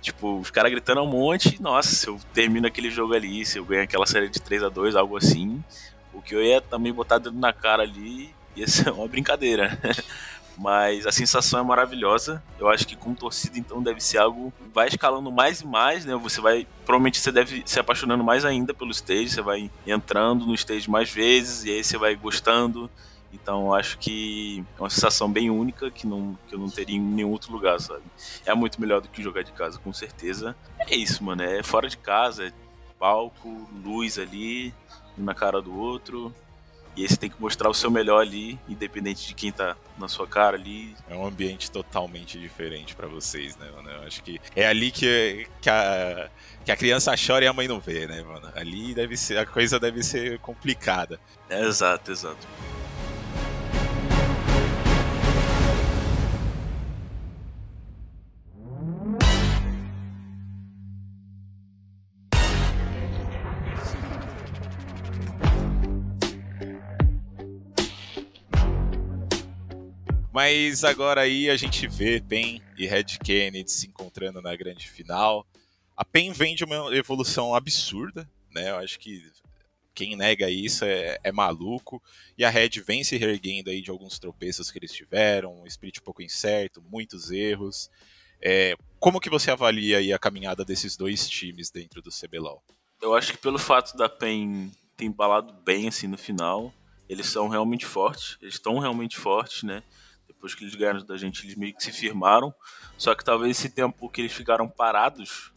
Tipo, 0.00 0.38
os 0.38 0.50
caras 0.50 0.70
gritando 0.70 1.02
um 1.02 1.06
monte, 1.06 1.60
nossa, 1.60 1.94
se 1.94 2.06
eu 2.06 2.20
termino 2.32 2.66
aquele 2.66 2.90
jogo 2.90 3.14
ali, 3.14 3.44
se 3.44 3.58
eu 3.58 3.64
ganho 3.64 3.82
aquela 3.82 4.06
série 4.06 4.28
de 4.28 4.40
3 4.40 4.62
a 4.62 4.68
2 4.68 4.96
algo 4.96 5.16
assim, 5.16 5.64
o 6.12 6.20
que 6.20 6.34
eu 6.34 6.42
ia 6.42 6.60
também 6.60 6.92
botar 6.92 7.18
dedo 7.18 7.38
na 7.38 7.52
cara 7.52 7.82
ali 7.82 8.34
ia 8.56 8.66
ser 8.66 8.90
uma 8.90 9.08
brincadeira. 9.08 9.78
Mas 10.56 11.06
a 11.06 11.12
sensação 11.12 11.58
é 11.58 11.62
maravilhosa. 11.62 12.42
Eu 12.58 12.68
acho 12.68 12.86
que 12.86 12.94
com 12.94 13.12
torcida, 13.14 13.58
então, 13.58 13.82
deve 13.82 14.00
ser 14.00 14.18
algo. 14.18 14.52
Vai 14.72 14.88
escalando 14.88 15.30
mais 15.32 15.60
e 15.60 15.66
mais, 15.66 16.04
né? 16.04 16.14
Você 16.16 16.40
vai. 16.40 16.66
Provavelmente 16.84 17.18
você 17.18 17.32
deve 17.32 17.62
se 17.66 17.80
apaixonando 17.80 18.22
mais 18.22 18.44
ainda 18.44 18.72
pelo 18.72 18.92
stage. 18.92 19.30
Você 19.30 19.42
vai 19.42 19.70
entrando 19.86 20.46
no 20.46 20.54
stage 20.54 20.88
mais 20.88 21.10
vezes 21.10 21.64
e 21.64 21.70
aí 21.70 21.82
você 21.82 21.98
vai 21.98 22.14
gostando. 22.14 22.88
Então 23.32 23.74
acho 23.74 23.98
que 23.98 24.64
é 24.78 24.80
uma 24.80 24.88
sensação 24.88 25.30
bem 25.30 25.50
única 25.50 25.90
que, 25.90 26.06
não, 26.06 26.38
que 26.46 26.54
eu 26.54 26.58
não 26.58 26.70
teria 26.70 26.96
em 26.96 27.00
nenhum 27.00 27.32
outro 27.32 27.52
lugar, 27.52 27.80
sabe? 27.80 28.02
É 28.46 28.54
muito 28.54 28.80
melhor 28.80 29.00
do 29.00 29.08
que 29.08 29.20
jogar 29.20 29.42
de 29.42 29.50
casa, 29.50 29.78
com 29.80 29.92
certeza. 29.92 30.56
É 30.78 30.94
isso, 30.94 31.22
mano. 31.24 31.42
É 31.42 31.62
fora 31.62 31.88
de 31.88 31.96
casa, 31.96 32.46
é 32.46 32.52
palco, 32.96 33.68
luz 33.84 34.18
ali, 34.18 34.72
um 35.18 35.24
na 35.24 35.34
cara 35.34 35.60
do 35.60 35.76
outro. 35.76 36.32
E 36.96 37.02
aí 37.02 37.08
você 37.08 37.16
tem 37.16 37.28
que 37.28 37.40
mostrar 37.40 37.68
o 37.68 37.74
seu 37.74 37.90
melhor 37.90 38.20
ali, 38.20 38.58
independente 38.68 39.26
de 39.26 39.34
quem 39.34 39.50
tá 39.50 39.76
na 39.98 40.08
sua 40.08 40.26
cara 40.26 40.56
ali. 40.56 40.94
É 41.08 41.14
um 41.14 41.26
ambiente 41.26 41.70
totalmente 41.70 42.38
diferente 42.38 42.94
para 42.94 43.08
vocês, 43.08 43.56
né, 43.56 43.68
mano? 43.74 43.90
Eu 43.90 44.02
acho 44.02 44.22
que 44.22 44.40
é 44.54 44.66
ali 44.66 44.90
que, 44.90 45.46
que, 45.60 45.68
a, 45.68 46.30
que 46.64 46.70
a 46.70 46.76
criança 46.76 47.12
chora 47.16 47.44
e 47.44 47.48
a 47.48 47.52
mãe 47.52 47.66
não 47.66 47.80
vê, 47.80 48.06
né, 48.06 48.22
mano? 48.22 48.48
Ali 48.54 48.94
deve 48.94 49.16
ser, 49.16 49.38
a 49.38 49.46
coisa 49.46 49.80
deve 49.80 50.02
ser 50.02 50.38
complicada. 50.38 51.18
É, 51.48 51.64
exato, 51.64 52.12
exato. 52.12 52.46
Mas 70.34 70.82
agora 70.82 71.20
aí 71.20 71.48
a 71.48 71.56
gente 71.56 71.86
vê 71.86 72.20
PEN 72.20 72.60
e 72.76 72.88
Red 72.88 73.04
Kennedy 73.22 73.70
se 73.70 73.86
encontrando 73.86 74.42
na 74.42 74.56
grande 74.56 74.90
final. 74.90 75.46
A 75.96 76.04
PEN 76.04 76.32
vem 76.32 76.56
de 76.56 76.64
uma 76.64 76.92
evolução 76.92 77.54
absurda, 77.54 78.28
né? 78.52 78.70
Eu 78.70 78.78
acho 78.78 78.98
que 78.98 79.30
quem 79.94 80.16
nega 80.16 80.50
isso 80.50 80.84
é, 80.84 81.20
é, 81.22 81.30
maluco. 81.30 82.02
E 82.36 82.44
a 82.44 82.50
Red 82.50 82.70
vem 82.84 83.04
se 83.04 83.16
reerguendo 83.16 83.70
aí 83.70 83.80
de 83.80 83.92
alguns 83.92 84.18
tropeços 84.18 84.72
que 84.72 84.78
eles 84.80 84.90
tiveram, 84.90 85.62
um 85.62 85.68
split 85.68 86.00
pouco 86.00 86.20
incerto, 86.20 86.82
muitos 86.82 87.30
erros. 87.30 87.88
É, 88.42 88.74
como 88.98 89.20
que 89.20 89.30
você 89.30 89.52
avalia 89.52 89.98
aí 89.98 90.12
a 90.12 90.18
caminhada 90.18 90.64
desses 90.64 90.96
dois 90.96 91.28
times 91.28 91.70
dentro 91.70 92.02
do 92.02 92.10
CBLOL? 92.10 92.60
Eu 93.00 93.14
acho 93.14 93.30
que 93.30 93.38
pelo 93.38 93.56
fato 93.56 93.96
da 93.96 94.08
PEN 94.08 94.72
ter 94.96 95.04
embalado 95.04 95.52
bem 95.64 95.86
assim 95.86 96.08
no 96.08 96.18
final, 96.18 96.74
eles 97.08 97.26
são 97.26 97.46
realmente 97.46 97.86
fortes, 97.86 98.36
eles 98.42 98.54
estão 98.54 98.80
realmente 98.80 99.16
fortes, 99.16 99.62
né? 99.62 99.80
Depois 100.44 100.54
que 100.54 100.64
eles 100.64 100.74
ganharam 100.74 101.02
da 101.06 101.16
gente, 101.16 101.42
eles 101.46 101.56
meio 101.56 101.74
que 101.74 101.82
se 101.82 101.90
firmaram. 101.90 102.54
Só 102.98 103.14
que 103.14 103.24
talvez 103.24 103.58
esse 103.58 103.70
tempo 103.70 104.10
que 104.10 104.20
eles 104.20 104.32
ficaram 104.34 104.68
parados 104.68 105.54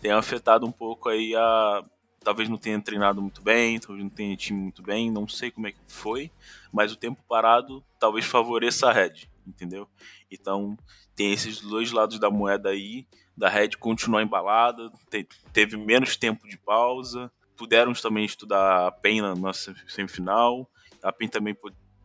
tenha 0.00 0.16
afetado 0.16 0.64
um 0.64 0.70
pouco 0.70 1.08
aí 1.08 1.34
a. 1.34 1.84
Talvez 2.22 2.48
não 2.48 2.56
tenha 2.56 2.80
treinado 2.80 3.20
muito 3.20 3.42
bem, 3.42 3.80
talvez 3.80 4.04
não 4.04 4.10
tenha 4.10 4.36
time 4.36 4.60
muito 4.60 4.80
bem, 4.80 5.10
não 5.10 5.26
sei 5.26 5.50
como 5.50 5.66
é 5.66 5.72
que 5.72 5.78
foi, 5.88 6.30
mas 6.72 6.92
o 6.92 6.96
tempo 6.96 7.20
parado 7.28 7.84
talvez 7.98 8.26
favoreça 8.26 8.88
a 8.88 8.92
Red, 8.92 9.28
entendeu? 9.44 9.88
Então 10.30 10.76
tem 11.16 11.32
esses 11.32 11.60
dois 11.60 11.90
lados 11.90 12.20
da 12.20 12.30
moeda 12.30 12.68
aí, 12.68 13.08
da 13.36 13.48
Red 13.48 13.70
continuar 13.70 14.22
embalada, 14.22 14.88
te, 15.10 15.26
teve 15.52 15.76
menos 15.76 16.16
tempo 16.16 16.46
de 16.48 16.58
pausa, 16.58 17.30
puderam 17.56 17.92
também 17.92 18.24
estudar 18.24 18.86
a 18.86 18.92
PEN 18.92 19.22
na 19.22 19.34
nossa 19.34 19.74
semifinal, 19.88 20.70
a 21.02 21.12
PEN 21.12 21.28
também 21.28 21.56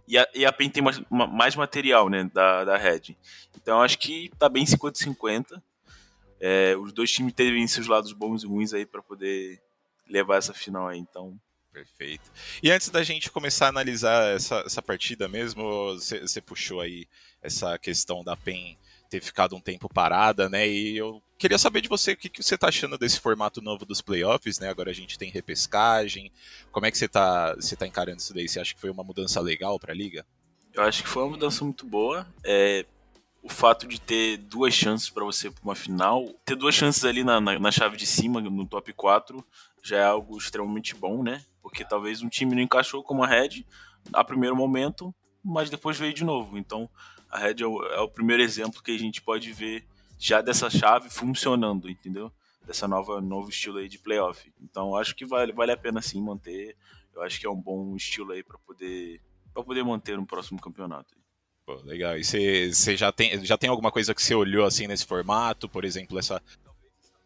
e 0.08 0.18
a, 0.18 0.28
e 0.34 0.46
a 0.46 0.52
PEN 0.52 0.70
tem 0.70 0.84
mais, 0.84 1.02
mais 1.10 1.56
material, 1.56 2.10
né, 2.10 2.30
da, 2.34 2.66
da 2.66 2.78
Red. 2.78 3.16
Então 3.56 3.82
acho 3.82 3.98
que 3.98 4.32
tá 4.38 4.50
bem 4.50 4.66
50-50. 4.66 5.62
É, 6.40 6.76
os 6.76 6.92
dois 6.92 7.12
times 7.12 7.34
teve 7.34 7.66
seus 7.68 7.88
lados 7.88 8.12
bons 8.12 8.44
e 8.44 8.48
ruins 8.48 8.74
aí 8.74 8.86
para 8.86 9.02
poder 9.02 9.62
levar 10.10 10.38
essa 10.38 10.54
final 10.54 10.88
aí, 10.88 11.00
então. 11.00 11.40
Perfeito. 11.72 12.32
E 12.62 12.70
antes 12.70 12.90
da 12.90 13.02
gente 13.02 13.32
começar 13.32 13.66
a 13.66 13.70
analisar 13.70 14.36
essa, 14.36 14.60
essa 14.66 14.82
partida 14.82 15.28
mesmo, 15.28 15.94
você 15.96 16.42
puxou 16.42 16.82
aí 16.82 17.08
essa 17.42 17.78
questão 17.80 18.24
da 18.24 18.36
PEN 18.36 18.78
ter 19.14 19.22
ficado 19.22 19.56
um 19.56 19.62
tempo 19.62 19.88
parada, 19.88 20.50
né? 20.50 20.68
E 20.68 20.98
eu 20.98 21.22
queria 21.38 21.60
saber 21.60 21.82
de 21.82 21.88
você 21.88 22.14
o 22.14 22.18
que, 22.18 22.30
que 22.30 22.42
você 22.42 22.56
está 22.56 22.70
achando 22.70 22.98
desse 22.98 23.20
formato 23.20 23.62
novo 23.62 23.86
dos 23.86 24.02
playoffs, 24.02 24.58
né? 24.58 24.70
Agora 24.70 24.90
a 24.90 24.94
gente 24.94 25.20
tem 25.20 25.30
repescagem. 25.30 26.32
Como 26.72 26.88
é 26.88 26.92
que 26.92 26.98
você 26.98 27.06
está 27.06 27.54
você 27.54 27.76
tá 27.76 27.86
encarando 27.86 28.18
isso 28.18 28.34
daí? 28.34 28.50
Você 28.50 28.60
acha 28.60 28.74
que 28.74 28.82
foi 28.82 28.90
uma 28.90 29.04
mudança 29.04 29.40
legal 29.40 29.80
para 29.80 29.94
a 29.94 29.96
liga? 29.96 30.26
Eu 30.74 30.82
acho 30.82 31.04
que 31.04 31.10
foi 31.10 31.22
uma 31.22 31.30
mudança 31.30 31.64
muito 31.64 31.86
boa. 31.86 32.26
É, 32.44 32.88
o 33.44 33.50
fato 33.50 33.88
de 33.88 34.02
ter 34.02 34.38
duas 34.38 34.74
chances 34.74 35.12
para 35.12 35.24
você 35.24 35.52
para 35.52 35.64
uma 35.64 35.76
final, 35.76 36.28
ter 36.44 36.56
duas 36.56 36.74
chances 36.74 37.06
ali 37.06 37.24
na, 37.24 37.40
na, 37.40 37.60
na, 37.60 37.72
chave 37.72 37.96
de 37.96 38.08
cima, 38.08 38.42
no 38.42 38.66
top 38.66 38.92
4, 38.94 39.46
já 39.84 39.98
é 39.98 40.04
algo 40.04 40.36
extremamente 40.40 40.96
bom, 40.96 41.22
né? 41.22 41.44
Porque 41.62 41.86
talvez 41.86 42.24
um 42.24 42.30
time 42.30 42.56
não 42.56 42.64
encaixou 42.64 43.04
como 43.04 43.24
a 43.24 43.28
Red 43.28 43.64
a 44.12 44.24
primeiro 44.24 44.56
momento, 44.56 45.14
mas 45.44 45.70
depois 45.70 45.98
veio 45.98 46.14
de 46.14 46.24
novo. 46.24 46.58
Então, 46.58 46.90
a 47.30 47.40
Red 47.40 47.56
é 47.62 47.66
o, 47.66 47.84
é 47.88 48.00
o 48.00 48.08
primeiro 48.08 48.42
exemplo 48.42 48.82
que 48.82 48.92
a 48.92 48.98
gente 48.98 49.22
pode 49.22 49.52
ver 49.52 49.86
já 50.20 50.40
dessa 50.40 50.70
chave 50.70 51.10
funcionando, 51.10 51.90
entendeu? 51.90 52.32
Dessa 52.66 52.88
nova 52.88 53.20
novo 53.20 53.50
estilo 53.50 53.80
aí 53.80 53.90
de 53.90 53.98
playoff. 53.98 54.54
Então 54.62 54.96
acho 54.96 55.16
que 55.16 55.26
vale, 55.26 55.52
vale 55.52 55.72
a 55.72 55.78
pena 55.78 56.02
sim 56.02 56.22
manter. 56.22 56.78
Eu 57.14 57.22
acho 57.22 57.40
que 57.40 57.46
é 57.46 57.50
um 57.50 57.60
bom 57.60 57.96
estilo 57.96 58.32
aí 58.32 58.42
para 58.42 58.58
poder 58.60 59.20
para 59.54 59.64
poder 59.64 59.84
manter 59.84 60.18
no 60.18 60.26
próximo 60.26 60.60
campeonato. 60.60 61.14
Pô, 61.66 61.76
legal. 61.84 62.18
E 62.18 62.24
você 62.24 62.98
já 62.98 63.12
tem, 63.12 63.44
já 63.46 63.58
tem 63.58 63.70
alguma 63.70 63.92
coisa 63.92 64.14
que 64.14 64.22
você 64.22 64.34
olhou 64.34 64.66
assim 64.66 64.88
nesse 64.88 65.06
formato? 65.06 65.70
Por 65.70 65.86
exemplo, 65.86 66.18
essa, 66.18 66.42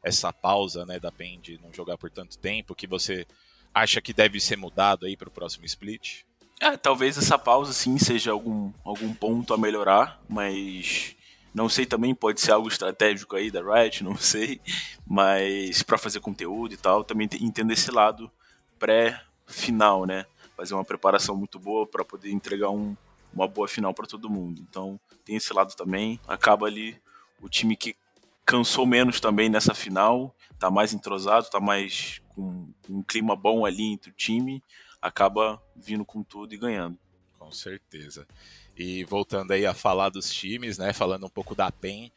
essa 0.03 0.31
pausa 0.33 0.85
né, 0.85 0.99
da 0.99 1.11
PEN 1.11 1.39
de 1.39 1.57
não 1.59 1.73
jogar 1.73 1.97
por 1.97 2.11
tanto 2.11 2.37
tempo, 2.37 2.75
que 2.75 2.85
você 2.85 3.25
acha 3.73 4.01
que 4.01 4.13
deve 4.13 4.39
ser 4.39 4.57
mudado 4.57 5.05
aí 5.05 5.15
para 5.15 5.29
o 5.29 5.31
próximo 5.31 5.65
split? 5.65 6.23
É, 6.59 6.75
talvez 6.75 7.17
essa 7.17 7.37
pausa 7.37 7.71
sim 7.71 7.97
seja 7.99 8.31
algum, 8.31 8.71
algum 8.83 9.13
ponto 9.13 9.53
a 9.53 9.57
melhorar, 9.57 10.19
mas 10.27 11.15
não 11.53 11.69
sei 11.69 11.85
também, 11.85 12.15
pode 12.15 12.41
ser 12.41 12.51
algo 12.51 12.67
estratégico 12.67 13.35
aí 13.35 13.51
da 13.51 13.61
Riot, 13.61 14.01
não 14.05 14.17
sei, 14.17 14.59
mas 15.05 15.83
para 15.83 15.97
fazer 15.97 16.19
conteúdo 16.19 16.73
e 16.73 16.77
tal, 16.77 17.03
também 17.03 17.29
entendo 17.39 17.71
esse 17.71 17.91
lado 17.91 18.31
pré-final, 18.79 20.05
né? 20.05 20.25
Fazer 20.55 20.73
uma 20.73 20.83
preparação 20.83 21.35
muito 21.35 21.59
boa 21.59 21.85
para 21.85 22.03
poder 22.03 22.31
entregar 22.31 22.71
um, 22.71 22.97
uma 23.31 23.47
boa 23.47 23.67
final 23.67 23.93
para 23.93 24.07
todo 24.07 24.29
mundo. 24.29 24.59
Então, 24.67 24.99
tem 25.23 25.35
esse 25.35 25.53
lado 25.53 25.75
também. 25.75 26.19
Acaba 26.27 26.65
ali 26.65 26.99
o 27.39 27.47
time 27.47 27.75
que 27.75 27.95
cansou 28.43 28.85
menos 28.87 29.19
também 29.19 29.49
nessa 29.49 29.75
final, 29.75 30.35
tá 30.57 30.71
mais 30.71 30.93
entrosado, 30.93 31.49
tá 31.49 31.59
mais 31.59 32.21
com 32.29 32.67
um 32.89 33.03
clima 33.03 33.35
bom 33.35 33.65
ali 33.65 33.83
entre 33.83 34.09
o 34.09 34.13
time 34.13 34.63
acaba 35.01 35.61
vindo 35.75 36.05
com 36.05 36.23
tudo 36.23 36.53
e 36.53 36.57
ganhando. 36.57 36.97
Com 37.37 37.51
certeza. 37.51 38.27
E 38.75 39.03
voltando 39.05 39.51
aí 39.51 39.65
a 39.65 39.73
falar 39.73 40.09
dos 40.09 40.31
times, 40.31 40.77
né? 40.77 40.93
Falando 40.93 41.25
um 41.25 41.29
pouco 41.29 41.55
da 41.55 41.71
PEN, 41.71 42.11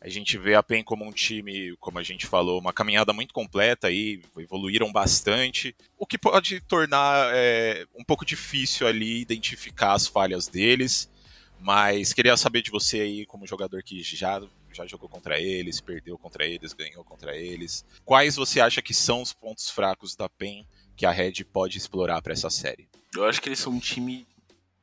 a 0.00 0.08
gente 0.08 0.36
vê 0.36 0.54
a 0.54 0.62
PEN 0.62 0.84
como 0.84 1.04
um 1.04 1.12
time, 1.12 1.74
como 1.78 1.98
a 1.98 2.02
gente 2.02 2.26
falou, 2.26 2.60
uma 2.60 2.72
caminhada 2.72 3.12
muito 3.12 3.32
completa 3.32 3.86
aí, 3.86 4.22
evoluíram 4.36 4.92
bastante, 4.92 5.74
o 5.96 6.06
que 6.06 6.18
pode 6.18 6.60
tornar 6.60 7.30
é, 7.34 7.86
um 7.94 8.04
pouco 8.04 8.24
difícil 8.24 8.86
ali 8.86 9.22
identificar 9.22 9.94
as 9.94 10.06
falhas 10.06 10.46
deles. 10.46 11.10
Mas 11.58 12.12
queria 12.12 12.36
saber 12.36 12.60
de 12.60 12.70
você 12.70 13.00
aí, 13.00 13.24
como 13.24 13.46
jogador 13.46 13.82
que 13.82 14.02
já 14.02 14.42
já 14.74 14.86
jogou 14.86 15.08
contra 15.08 15.40
eles, 15.40 15.80
perdeu 15.80 16.18
contra 16.18 16.44
eles, 16.44 16.72
ganhou 16.72 17.04
contra 17.04 17.36
eles. 17.36 17.84
Quais 18.04 18.36
você 18.36 18.60
acha 18.60 18.82
que 18.82 18.92
são 18.92 19.22
os 19.22 19.32
pontos 19.32 19.70
fracos 19.70 20.16
da 20.16 20.28
PEN 20.28 20.66
que 20.96 21.06
a 21.06 21.10
Red 21.10 21.44
pode 21.52 21.78
explorar 21.78 22.20
para 22.22 22.32
essa 22.32 22.50
série? 22.50 22.88
Eu 23.14 23.24
acho 23.24 23.40
que 23.40 23.48
eles 23.48 23.58
são 23.58 23.72
um 23.72 23.78
time 23.78 24.26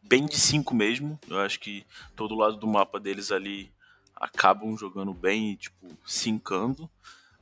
bem 0.02 0.26
de 0.26 0.38
5 0.38 0.74
mesmo. 0.74 1.20
Eu 1.28 1.40
acho 1.40 1.60
que 1.60 1.86
todo 2.16 2.36
lado 2.36 2.58
do 2.58 2.68
mapa 2.68 3.00
deles 3.00 3.32
ali 3.32 3.72
acabam 4.16 4.78
jogando 4.78 5.14
bem 5.14 5.52
e, 5.52 5.56
tipo, 5.58 5.88
sincando. 6.06 6.90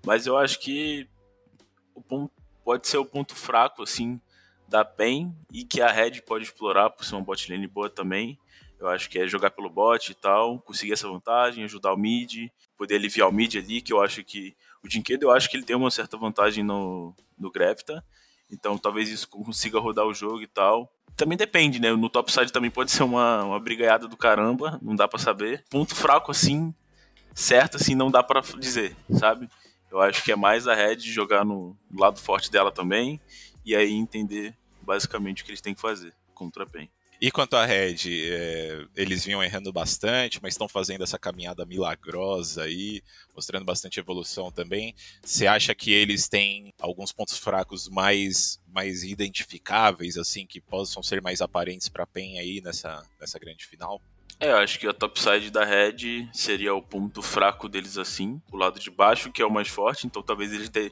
Mas 0.06 0.26
eu 0.26 0.38
acho 0.38 0.60
que 0.60 1.08
o 1.94 2.02
ponto, 2.02 2.32
pode 2.64 2.88
ser 2.88 2.98
o 2.98 3.06
ponto 3.06 3.36
fraco, 3.36 3.84
assim, 3.84 4.20
da 4.68 4.86
PEN 4.86 5.36
e 5.52 5.64
que 5.66 5.82
a 5.82 5.92
Red 5.92 6.22
pode 6.22 6.46
explorar 6.46 6.90
por 6.92 7.04
ser 7.04 7.16
uma 7.16 7.24
bot 7.24 7.52
lane 7.52 7.68
boa 7.68 7.90
também. 7.90 8.40
Eu 8.80 8.88
acho 8.88 9.10
que 9.10 9.20
é 9.20 9.28
jogar 9.28 9.52
pelo 9.52 9.70
bot 9.70 10.10
e 10.10 10.16
tal, 10.16 10.60
conseguir 10.62 10.94
essa 10.94 11.08
vantagem, 11.08 11.66
ajudar 11.66 11.94
o 11.94 11.98
mid, 11.98 12.50
poder 12.78 12.96
aliviar 12.96 13.28
o 13.28 13.32
mid 13.32 13.56
ali, 13.56 13.82
que 13.82 13.92
eu 13.92 14.02
acho 14.02 14.24
que 14.24 14.56
o 14.82 14.88
Dinquedo 14.88 15.26
eu 15.26 15.32
acho 15.32 15.50
que 15.50 15.58
ele 15.58 15.66
tem 15.66 15.76
uma 15.76 15.92
certa 15.92 16.16
vantagem 16.16 16.64
no, 16.64 17.14
no 17.38 17.52
Grefta. 17.52 18.04
Então 18.52 18.78
talvez 18.78 19.10
isso 19.10 19.28
consiga 19.28 19.80
rodar 19.80 20.06
o 20.06 20.14
jogo 20.14 20.42
e 20.42 20.48
tal. 20.48 20.92
Também 21.16 21.38
depende, 21.38 21.80
né? 21.80 21.92
No 21.92 22.10
topside 22.10 22.52
também 22.52 22.72
pode 22.72 22.92
ser 22.92 23.04
uma, 23.04 23.44
uma 23.44 23.60
brigaiada 23.60 24.08
do 24.08 24.16
caramba, 24.16 24.80
não 24.82 24.96
dá 24.96 25.08
para 25.08 25.20
saber. 25.20 25.66
Ponto 25.70 25.94
fraco 25.94 26.32
assim, 26.32 26.74
certo 27.34 27.78
assim, 27.78 27.94
não 27.96 28.10
dá 28.10 28.24
para 28.24 28.42
dizer, 28.58 28.96
sabe? 29.12 29.50
Eu 29.92 30.00
acho 30.00 30.24
que 30.24 30.32
é 30.32 30.36
mais 30.36 30.68
a 30.68 30.74
Red 30.74 31.00
jogar 31.00 31.44
no, 31.44 31.76
lado 31.94 32.20
forte 32.20 32.52
dela 32.52 32.72
também 32.72 33.20
e 33.66 33.76
aí 33.76 33.92
entender 33.92 34.56
basicamente 34.82 35.42
o 35.42 35.46
que 35.46 35.52
eles 35.52 35.62
têm 35.62 35.74
que 35.74 35.82
fazer 35.82 36.14
contra 36.34 36.64
a 36.64 36.68
PEN. 36.68 36.90
E 37.22 37.30
quanto 37.32 37.58
à 37.58 37.66
Red, 37.66 37.98
é, 38.08 38.86
eles 38.96 39.26
vinham 39.26 39.44
errando 39.44 39.74
bastante, 39.74 40.40
mas 40.42 40.54
estão 40.54 40.70
fazendo 40.70 41.04
essa 41.04 41.20
caminhada 41.20 41.66
milagrosa 41.66 42.64
aí, 42.64 43.02
mostrando 43.36 43.66
bastante 43.66 44.00
evolução 44.00 44.50
também. 44.50 44.96
Você 45.22 45.46
acha 45.46 45.76
que 45.76 45.92
eles 45.92 46.30
têm 46.30 46.74
alguns 46.80 47.12
pontos 47.12 47.38
fracos 47.38 47.90
mais, 47.90 48.62
mais 48.68 49.04
identificáveis, 49.04 50.18
assim, 50.18 50.46
que 50.46 50.62
possam 50.62 51.04
ser 51.04 51.22
mais 51.22 51.42
aparentes 51.42 51.90
para 51.90 52.04
a 52.04 52.08
PEN 52.08 52.40
aí 52.40 52.62
nessa, 52.62 53.06
nessa 53.20 53.38
grande 53.38 53.66
final? 53.66 54.02
É, 54.40 54.52
eu 54.52 54.58
acho 54.58 54.80
que 54.80 54.88
a 54.88 54.94
topside 54.94 55.52
da 55.52 55.66
Red 55.66 56.30
seria 56.32 56.74
o 56.74 56.82
ponto 56.82 57.22
fraco 57.22 57.68
deles 57.68 57.98
assim, 57.98 58.42
o 58.50 58.56
lado 58.56 58.80
de 58.80 58.90
baixo, 58.90 59.30
que 59.30 59.42
é 59.42 59.46
o 59.46 59.52
mais 59.52 59.68
forte, 59.68 60.08
então 60.08 60.24
talvez 60.24 60.54
eles 60.54 60.70
de, 60.70 60.90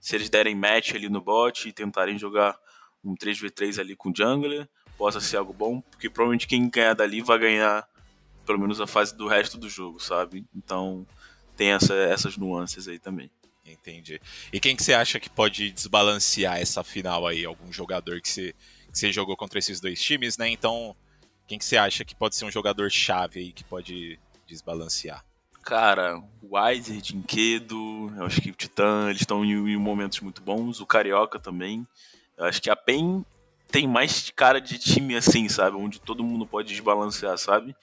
se 0.00 0.16
eles 0.16 0.28
derem 0.28 0.56
match 0.56 0.96
ali 0.96 1.08
no 1.08 1.20
bot 1.20 1.68
e 1.68 1.72
tentarem 1.72 2.18
jogar 2.18 2.58
um 3.04 3.14
3v3 3.14 3.78
ali 3.78 3.94
com 3.94 4.10
o 4.10 4.12
jungler, 4.16 4.68
possa 4.98 5.20
ser 5.20 5.36
algo 5.36 5.52
bom, 5.52 5.80
porque 5.80 6.10
provavelmente 6.10 6.48
quem 6.48 6.68
ganhar 6.68 6.92
dali 6.92 7.22
vai 7.22 7.38
ganhar 7.38 7.88
pelo 8.44 8.58
menos 8.58 8.80
a 8.80 8.86
fase 8.86 9.16
do 9.16 9.28
resto 9.28 9.56
do 9.56 9.68
jogo, 9.68 10.00
sabe? 10.00 10.44
Então 10.54 11.06
tem 11.56 11.70
essa, 11.70 11.94
essas 11.94 12.36
nuances 12.36 12.88
aí 12.88 12.98
também. 12.98 13.30
Entendi. 13.64 14.20
E 14.52 14.58
quem 14.58 14.74
que 14.74 14.82
você 14.82 14.94
acha 14.94 15.20
que 15.20 15.28
pode 15.28 15.70
desbalancear 15.70 16.58
essa 16.58 16.82
final 16.82 17.26
aí? 17.26 17.44
Algum 17.44 17.70
jogador 17.70 18.20
que 18.20 18.28
você, 18.28 18.54
que 18.90 18.98
você 18.98 19.12
jogou 19.12 19.36
contra 19.36 19.58
esses 19.58 19.80
dois 19.80 20.00
times, 20.00 20.38
né? 20.38 20.48
Então, 20.48 20.96
quem 21.46 21.58
que 21.58 21.64
você 21.64 21.76
acha 21.76 22.04
que 22.04 22.14
pode 22.14 22.34
ser 22.34 22.46
um 22.46 22.50
jogador 22.50 22.90
chave 22.90 23.40
aí 23.40 23.52
que 23.52 23.62
pode 23.62 24.18
desbalancear? 24.46 25.22
Cara, 25.62 26.18
o 26.42 26.56
Weiser, 26.56 26.96
Dinquedo, 27.02 28.10
eu 28.16 28.24
acho 28.24 28.40
que 28.40 28.50
o 28.50 28.54
Titã, 28.54 29.10
eles 29.10 29.20
estão 29.20 29.44
em, 29.44 29.52
em 29.52 29.76
momentos 29.76 30.20
muito 30.20 30.40
bons. 30.40 30.80
O 30.80 30.86
Carioca 30.86 31.38
também. 31.38 31.86
Eu 32.38 32.46
acho 32.46 32.62
que 32.62 32.70
a 32.70 32.76
PEN 32.76 33.22
tem 33.70 33.86
mais 33.86 34.30
cara 34.30 34.60
de 34.60 34.78
time 34.78 35.16
assim, 35.16 35.48
sabe? 35.48 35.76
Onde 35.76 36.00
todo 36.00 36.24
mundo 36.24 36.46
pode 36.46 36.68
desbalancear, 36.68 37.36
sabe? 37.38 37.74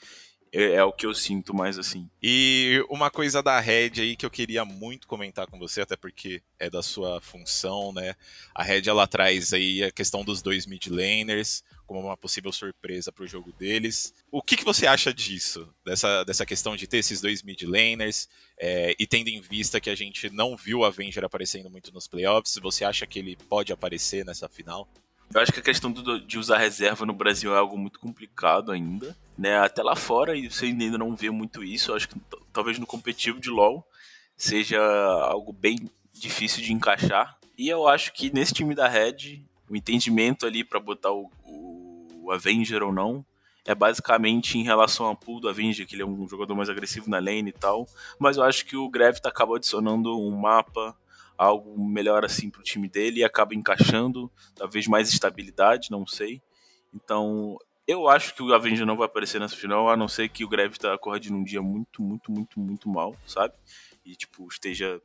é, 0.55 0.75
é, 0.75 0.83
o 0.85 0.93
que 0.93 1.05
eu 1.05 1.13
sinto 1.13 1.53
mais 1.53 1.77
assim. 1.77 2.09
E 2.23 2.81
uma 2.89 3.11
coisa 3.11 3.43
da 3.43 3.59
Red 3.59 3.91
aí 3.97 4.15
que 4.15 4.25
eu 4.25 4.31
queria 4.31 4.63
muito 4.63 5.05
comentar 5.05 5.45
com 5.47 5.59
você, 5.59 5.81
até 5.81 5.97
porque 5.97 6.41
é 6.57 6.69
da 6.69 6.81
sua 6.81 7.19
função, 7.19 7.91
né? 7.91 8.15
A 8.53 8.63
Red 8.63 8.83
ela 8.87 9.05
traz 9.05 9.51
aí 9.51 9.83
a 9.83 9.91
questão 9.91 10.23
dos 10.23 10.41
dois 10.41 10.65
mid 10.65 10.87
laners 10.87 11.61
como 11.85 11.99
uma 11.99 12.15
possível 12.15 12.51
surpresa 12.53 13.11
para 13.11 13.25
o 13.25 13.27
jogo 13.27 13.51
deles. 13.51 14.13
O 14.31 14.41
que, 14.41 14.55
que 14.55 14.63
você 14.63 14.87
acha 14.87 15.13
disso? 15.13 15.69
Dessa, 15.85 16.23
dessa 16.23 16.45
questão 16.45 16.75
de 16.75 16.87
ter 16.87 16.97
esses 16.97 17.19
dois 17.19 17.43
mid 17.43 17.61
laners 17.63 18.29
é, 18.57 18.95
e 18.97 19.05
tendo 19.05 19.27
em 19.27 19.41
vista 19.41 19.81
que 19.81 19.89
a 19.89 19.95
gente 19.95 20.29
não 20.29 20.55
viu 20.55 20.79
o 20.79 20.85
Avenger 20.85 21.25
aparecendo 21.25 21.69
muito 21.69 21.93
nos 21.93 22.07
playoffs, 22.07 22.57
você 22.61 22.85
acha 22.85 23.05
que 23.05 23.19
ele 23.19 23.35
pode 23.49 23.73
aparecer 23.73 24.23
nessa 24.23 24.47
final? 24.47 24.87
Eu 25.33 25.41
acho 25.41 25.51
que 25.51 25.59
a 25.59 25.63
questão 25.63 25.91
do, 25.91 26.19
de 26.19 26.37
usar 26.37 26.57
reserva 26.57 27.05
no 27.05 27.13
Brasil 27.13 27.53
é 27.53 27.57
algo 27.57 27.77
muito 27.77 27.99
complicado 27.99 28.71
ainda, 28.71 29.15
né? 29.37 29.57
Até 29.59 29.83
lá 29.83 29.95
fora 29.95 30.35
e 30.35 30.49
você 30.49 30.65
ainda 30.65 30.97
não 30.97 31.15
vê 31.15 31.29
muito 31.29 31.63
isso. 31.63 31.91
Eu 31.91 31.95
acho 31.95 32.07
que 32.07 32.15
talvez 32.53 32.79
no 32.79 32.85
competitivo 32.85 33.39
de 33.39 33.49
LoL 33.49 33.85
seja 34.37 34.79
algo 35.23 35.51
bem 35.51 35.89
difícil 36.13 36.63
de 36.63 36.73
encaixar. 36.73 37.37
E 37.57 37.69
eu 37.69 37.87
acho 37.87 38.13
que 38.13 38.33
nesse 38.33 38.53
time 38.53 38.75
da 38.75 38.87
Red, 38.87 39.43
o 39.69 39.75
entendimento 39.75 40.45
ali 40.45 40.63
para 40.63 40.79
botar 40.79 41.11
o, 41.11 41.29
o, 41.43 42.31
Avenger 42.31 42.83
ou 42.83 42.91
não 42.91 43.25
é 43.65 43.73
basicamente 43.73 44.57
em 44.57 44.63
relação 44.63 45.05
ao 45.05 45.15
pool 45.15 45.39
do 45.39 45.49
Avenger, 45.49 45.87
que 45.87 45.95
ele 45.95 46.03
é 46.03 46.05
um 46.05 46.27
jogador 46.27 46.53
mais 46.55 46.69
agressivo 46.69 47.09
na 47.09 47.17
lane 47.17 47.49
e 47.49 47.51
tal. 47.51 47.87
Mas 48.19 48.37
eu 48.37 48.43
acho 48.43 48.65
que 48.65 48.75
o 48.75 48.89
Gravity 48.89 49.27
acaba 49.27 49.55
adicionando 49.55 50.19
um 50.19 50.31
mapa 50.31 50.95
algo 51.37 51.83
melhor 51.83 52.23
assim 52.23 52.49
para 52.49 52.61
o 52.61 52.63
time 52.63 52.87
dele 52.87 53.19
e 53.19 53.23
acaba 53.23 53.53
encaixando, 53.53 54.31
talvez 54.55 54.87
mais 54.87 55.09
estabilidade, 55.09 55.91
não 55.91 56.05
sei. 56.05 56.41
Então, 56.93 57.57
eu 57.87 58.07
acho 58.07 58.33
que 58.33 58.41
o 58.41 58.53
Avenger 58.53 58.85
não 58.85 58.97
vai 58.97 59.05
aparecer 59.05 59.39
nessa 59.39 59.55
final, 59.55 59.89
a 59.89 59.97
não 59.97 60.07
ser 60.07 60.29
que 60.29 60.43
o 60.43 60.49
Greve 60.49 60.77
tá 60.77 60.93
acordando 60.93 61.35
um 61.35 61.43
dia 61.43 61.61
muito, 61.61 62.01
muito, 62.01 62.31
muito, 62.31 62.59
muito 62.59 62.89
mal, 62.89 63.15
sabe? 63.27 63.53
E, 64.03 64.15
tipo, 64.15 64.47
esteja. 64.49 65.01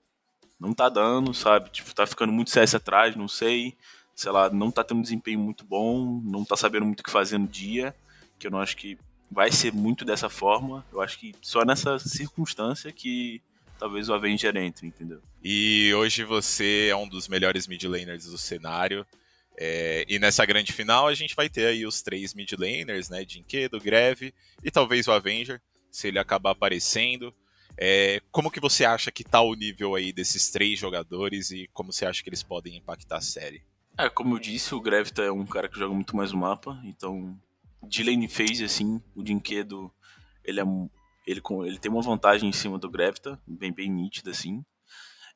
Não 0.58 0.72
tá 0.74 0.88
dando, 0.88 1.32
sabe? 1.32 1.70
Tipo, 1.70 1.94
tá 1.94 2.06
ficando 2.06 2.32
muito 2.32 2.50
CS 2.50 2.74
atrás, 2.74 3.16
não 3.16 3.28
sei. 3.28 3.76
Sei 4.14 4.30
lá, 4.30 4.50
não 4.50 4.70
tá 4.70 4.84
tendo 4.84 4.98
um 4.98 5.02
desempenho 5.02 5.40
muito 5.40 5.64
bom, 5.64 6.20
não 6.22 6.44
tá 6.44 6.56
sabendo 6.56 6.84
muito 6.84 7.00
o 7.00 7.02
que 7.02 7.10
fazer 7.10 7.38
no 7.38 7.48
dia. 7.48 7.94
Que 8.38 8.46
eu 8.46 8.50
não 8.50 8.60
acho 8.60 8.76
que 8.76 8.98
vai 9.30 9.50
ser 9.50 9.72
muito 9.72 10.04
dessa 10.04 10.28
forma. 10.28 10.84
Eu 10.92 11.00
acho 11.00 11.18
que 11.18 11.34
só 11.40 11.64
nessa 11.64 11.98
circunstância 11.98 12.92
que 12.92 13.42
talvez 13.78 14.08
o 14.08 14.14
Avenger 14.14 14.54
entre, 14.56 14.86
entendeu? 14.86 15.22
E 15.42 15.92
hoje 15.94 16.22
você 16.24 16.88
é 16.90 16.96
um 16.96 17.08
dos 17.08 17.26
melhores 17.26 17.66
mid 17.66 17.82
laners 17.84 18.26
do 18.26 18.36
cenário. 18.36 19.06
É, 19.58 20.04
e 20.08 20.18
nessa 20.18 20.44
grande 20.44 20.72
final 20.72 21.06
a 21.06 21.14
gente 21.14 21.34
vai 21.34 21.48
ter 21.48 21.66
aí 21.66 21.86
os 21.86 22.02
três 22.02 22.34
mid 22.34 22.52
laners, 22.52 23.08
né? 23.08 23.24
Jinkedo, 23.26 23.80
Greve 23.80 24.34
e 24.62 24.70
talvez 24.70 25.06
o 25.06 25.12
Avenger, 25.12 25.60
se 25.90 26.08
ele 26.08 26.18
acabar 26.18 26.50
aparecendo. 26.50 27.34
É, 27.76 28.20
como 28.30 28.50
que 28.50 28.60
você 28.60 28.84
acha 28.84 29.10
que 29.10 29.24
tá 29.24 29.40
o 29.40 29.54
nível 29.54 29.94
aí 29.94 30.12
desses 30.12 30.50
três 30.50 30.78
jogadores 30.78 31.50
e 31.50 31.68
como 31.72 31.92
você 31.92 32.04
acha 32.04 32.22
que 32.22 32.28
eles 32.28 32.42
podem 32.42 32.76
impactar 32.76 33.18
a 33.18 33.22
série? 33.22 33.62
É, 33.96 34.08
como 34.08 34.34
eu 34.34 34.38
disse, 34.38 34.74
o 34.74 34.80
Grevita 34.80 35.22
é 35.22 35.32
um 35.32 35.46
cara 35.46 35.68
que 35.68 35.78
joga 35.78 35.94
muito 35.94 36.16
mais 36.16 36.32
o 36.32 36.36
mapa, 36.36 36.80
então 36.84 37.38
de 37.82 38.02
lane 38.02 38.28
phase, 38.28 38.64
assim, 38.64 39.00
o 39.14 39.24
Jinkedo, 39.24 39.90
ele 40.44 40.60
é 40.60 40.64
ele, 41.26 41.40
ele 41.66 41.78
tem 41.78 41.90
uma 41.90 42.02
vantagem 42.02 42.48
em 42.48 42.52
cima 42.52 42.78
do 42.78 42.90
Gravita, 42.90 43.40
bem, 43.46 43.72
bem 43.72 43.90
nítida, 43.90 44.30
assim. 44.30 44.64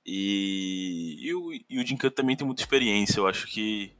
E, 0.04 1.16
e, 1.20 1.34
o, 1.34 1.52
e 1.52 1.78
o 1.78 1.86
Jinkan 1.86 2.10
também 2.10 2.36
tem 2.36 2.46
muita 2.46 2.62
experiência. 2.62 3.18
Eu 3.18 3.26
acho 3.26 3.46
que 3.46 3.92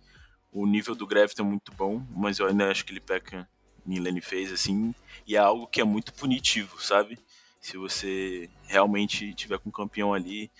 o 0.53 0.67
nível 0.67 0.95
do 0.95 1.07
Gravita 1.07 1.43
é 1.43 1.45
muito 1.45 1.73
bom, 1.73 2.03
mas 2.11 2.39
eu 2.39 2.47
ainda 2.47 2.71
acho 2.71 2.85
que 2.85 2.93
ele 2.93 3.01
peca 3.01 3.49
em 3.87 3.99
lane 3.99 4.21
phase, 4.21 4.53
assim. 4.53 4.95
E 5.27 5.37
é 5.37 5.39
algo 5.39 5.67
que 5.67 5.81
é 5.81 5.85
muito 5.85 6.13
punitivo, 6.13 6.81
sabe? 6.81 7.19
Se 7.61 7.77
você 7.77 8.49
realmente 8.67 9.33
tiver 9.35 9.59
com 9.59 9.69
um 9.69 9.73
campeão 9.73 10.13
ali 10.13 10.51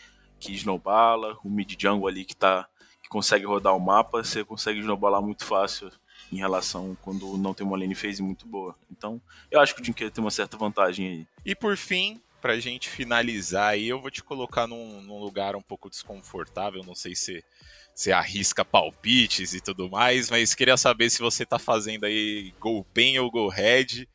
que 0.41 0.53
snowbala, 0.53 1.39
o 1.45 1.51
mid 1.51 1.75
jungle 1.79 2.09
ali 2.09 2.25
que 2.25 2.37
tá 2.37 2.69
que 3.03 3.09
consegue 3.09 3.45
rodar 3.45 3.77
o 3.77 3.81
mapa, 3.81 4.25
você 4.25 4.43
consegue 4.43 4.81
snowballar 4.81 5.23
muito 5.23 5.45
fácil 5.45 5.91
em 6.33 6.37
relação 6.37 6.97
quando 7.03 7.37
não 7.37 7.53
tem 7.53 7.67
uma 7.67 7.77
lane 7.77 7.95
phase 7.95 8.23
muito 8.23 8.47
boa. 8.47 8.75
Então, 8.91 9.21
eu 9.51 9.61
acho 9.61 9.75
que 9.75 9.83
o 9.83 9.85
Jinkeiro 9.85 10.13
tem 10.13 10.25
uma 10.25 10.31
certa 10.31 10.57
vantagem 10.57 11.07
aí. 11.07 11.27
E 11.45 11.55
por 11.55 11.77
fim, 11.77 12.21
pra 12.45 12.61
gente 12.61 12.91
finalizar 12.91 13.71
aí, 13.71 13.89
eu 13.89 13.99
vou 13.99 14.11
te 14.11 14.23
colocar 14.23 14.67
num, 14.67 15.01
num 15.01 15.19
lugar 15.19 15.57
um 15.57 15.63
pouco 15.63 15.89
desconfortável, 15.89 16.85
não 16.85 16.95
sei 16.95 17.17
se 17.17 17.43
você 17.95 18.13
arrisca 18.13 18.63
palpites 18.63 19.55
e 19.55 19.63
tudo 19.63 19.89
mais, 19.89 20.29
mas 20.29 20.55
queria 20.55 20.77
saber 20.77 21.09
se 21.09 21.21
você 21.21 21.47
tá 21.47 21.59
fazendo 21.59 22.05
aí 22.05 22.53
Gol 22.61 22.85
Pen 22.93 23.19
ou 23.19 23.31
Gol 23.31 23.49
Red 23.49 24.07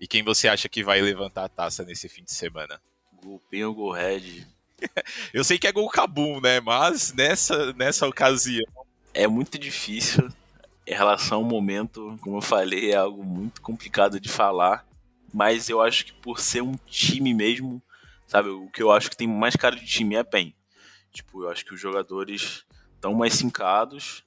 e 0.00 0.08
quem 0.08 0.22
você 0.22 0.48
acha 0.48 0.66
que 0.66 0.82
vai 0.82 1.02
levantar 1.02 1.44
a 1.44 1.48
taça 1.50 1.84
nesse 1.84 2.08
fim 2.08 2.24
de 2.24 2.32
semana. 2.32 2.80
Gol 3.22 3.38
Pen 3.50 3.64
ou 3.66 3.74
Gol 3.74 3.92
Red? 3.92 4.46
eu 5.34 5.44
sei 5.44 5.58
que 5.58 5.66
é 5.66 5.72
Gol 5.72 5.90
Kabum, 5.90 6.40
né? 6.40 6.60
Mas 6.60 7.12
nessa, 7.12 7.74
nessa 7.74 8.08
ocasião. 8.08 8.64
É 9.12 9.26
muito 9.26 9.58
difícil 9.58 10.32
em 10.86 10.94
relação 10.94 11.40
ao 11.40 11.44
momento, 11.44 12.18
como 12.22 12.38
eu 12.38 12.42
falei, 12.42 12.92
é 12.92 12.96
algo 12.96 13.22
muito 13.22 13.60
complicado 13.60 14.18
de 14.18 14.30
falar. 14.30 14.86
Mas 15.34 15.68
eu 15.68 15.82
acho 15.82 16.06
que 16.06 16.12
por 16.12 16.38
ser 16.38 16.62
um 16.62 16.76
time 16.86 17.34
mesmo, 17.34 17.82
sabe, 18.24 18.50
o 18.50 18.70
que 18.70 18.80
eu 18.80 18.92
acho 18.92 19.10
que 19.10 19.16
tem 19.16 19.26
mais 19.26 19.56
cara 19.56 19.74
de 19.74 19.84
time 19.84 20.14
é 20.14 20.20
a 20.20 20.24
PEN. 20.24 20.54
Tipo, 21.12 21.42
eu 21.42 21.50
acho 21.50 21.64
que 21.64 21.74
os 21.74 21.80
jogadores 21.80 22.64
estão 22.94 23.12
mais 23.12 23.34
sincados 23.34 24.22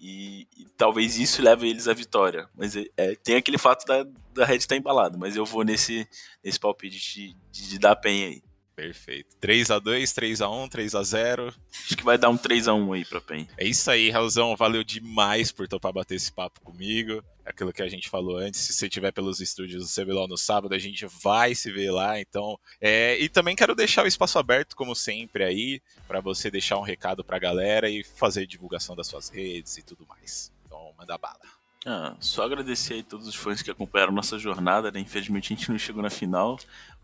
e, 0.00 0.48
e, 0.56 0.64
talvez 0.76 1.18
isso 1.18 1.42
leve 1.42 1.68
eles 1.68 1.88
à 1.88 1.92
vitória. 1.92 2.48
Mas 2.54 2.74
é, 2.74 2.86
é 2.96 3.14
tem 3.14 3.36
aquele 3.36 3.58
fato 3.58 3.84
da, 3.84 4.02
da 4.32 4.46
Red 4.46 4.56
estar 4.56 4.76
embalado, 4.76 5.18
mas 5.18 5.36
eu 5.36 5.44
vou 5.44 5.62
nesse, 5.62 6.08
nesse 6.42 6.58
palpite 6.58 6.98
de, 6.98 7.36
de, 7.52 7.68
de 7.68 7.78
dar 7.78 7.94
PEN 7.94 8.24
aí. 8.24 8.42
Perfeito. 8.76 9.34
3x2, 9.40 10.02
3x1, 10.12 10.68
3x0. 10.68 11.54
Acho 11.82 11.96
que 11.96 12.04
vai 12.04 12.18
dar 12.18 12.28
um 12.28 12.36
3x1 12.36 12.94
aí 12.94 13.06
pra 13.06 13.22
PEN. 13.22 13.48
É 13.56 13.66
isso 13.66 13.90
aí, 13.90 14.10
Raulzão. 14.10 14.54
Valeu 14.54 14.84
demais 14.84 15.50
por 15.50 15.66
topar 15.66 15.94
bater 15.94 16.16
esse 16.16 16.30
papo 16.30 16.60
comigo. 16.60 17.24
Aquilo 17.46 17.72
que 17.72 17.82
a 17.82 17.88
gente 17.88 18.10
falou 18.10 18.36
antes, 18.36 18.60
se 18.60 18.74
você 18.74 18.86
estiver 18.86 19.12
pelos 19.12 19.40
estúdios 19.40 19.82
do 19.82 20.02
CBLOL 20.02 20.28
no 20.28 20.36
sábado, 20.36 20.74
a 20.74 20.78
gente 20.78 21.06
vai 21.22 21.54
se 21.54 21.72
ver 21.72 21.90
lá. 21.90 22.20
Então, 22.20 22.58
é... 22.78 23.18
e 23.18 23.30
também 23.30 23.56
quero 23.56 23.74
deixar 23.74 24.04
o 24.04 24.08
espaço 24.08 24.38
aberto, 24.38 24.76
como 24.76 24.94
sempre, 24.94 25.42
aí, 25.42 25.80
para 26.06 26.20
você 26.20 26.50
deixar 26.50 26.76
um 26.76 26.82
recado 26.82 27.24
pra 27.24 27.38
galera 27.38 27.88
e 27.88 28.04
fazer 28.04 28.46
divulgação 28.46 28.94
das 28.94 29.06
suas 29.06 29.30
redes 29.30 29.78
e 29.78 29.82
tudo 29.82 30.06
mais. 30.06 30.52
Então, 30.66 30.92
manda 30.98 31.16
bala. 31.16 31.40
Ah, 31.88 32.16
só 32.18 32.42
agradecer 32.42 32.94
aí 32.94 33.02
todos 33.04 33.28
os 33.28 33.36
fãs 33.36 33.62
que 33.62 33.70
acompanharam 33.70 34.12
nossa 34.12 34.36
jornada, 34.40 34.90
né? 34.90 34.98
Infelizmente 34.98 35.52
a 35.52 35.56
gente 35.56 35.70
não 35.70 35.78
chegou 35.78 36.02
na 36.02 36.10
final, 36.10 36.58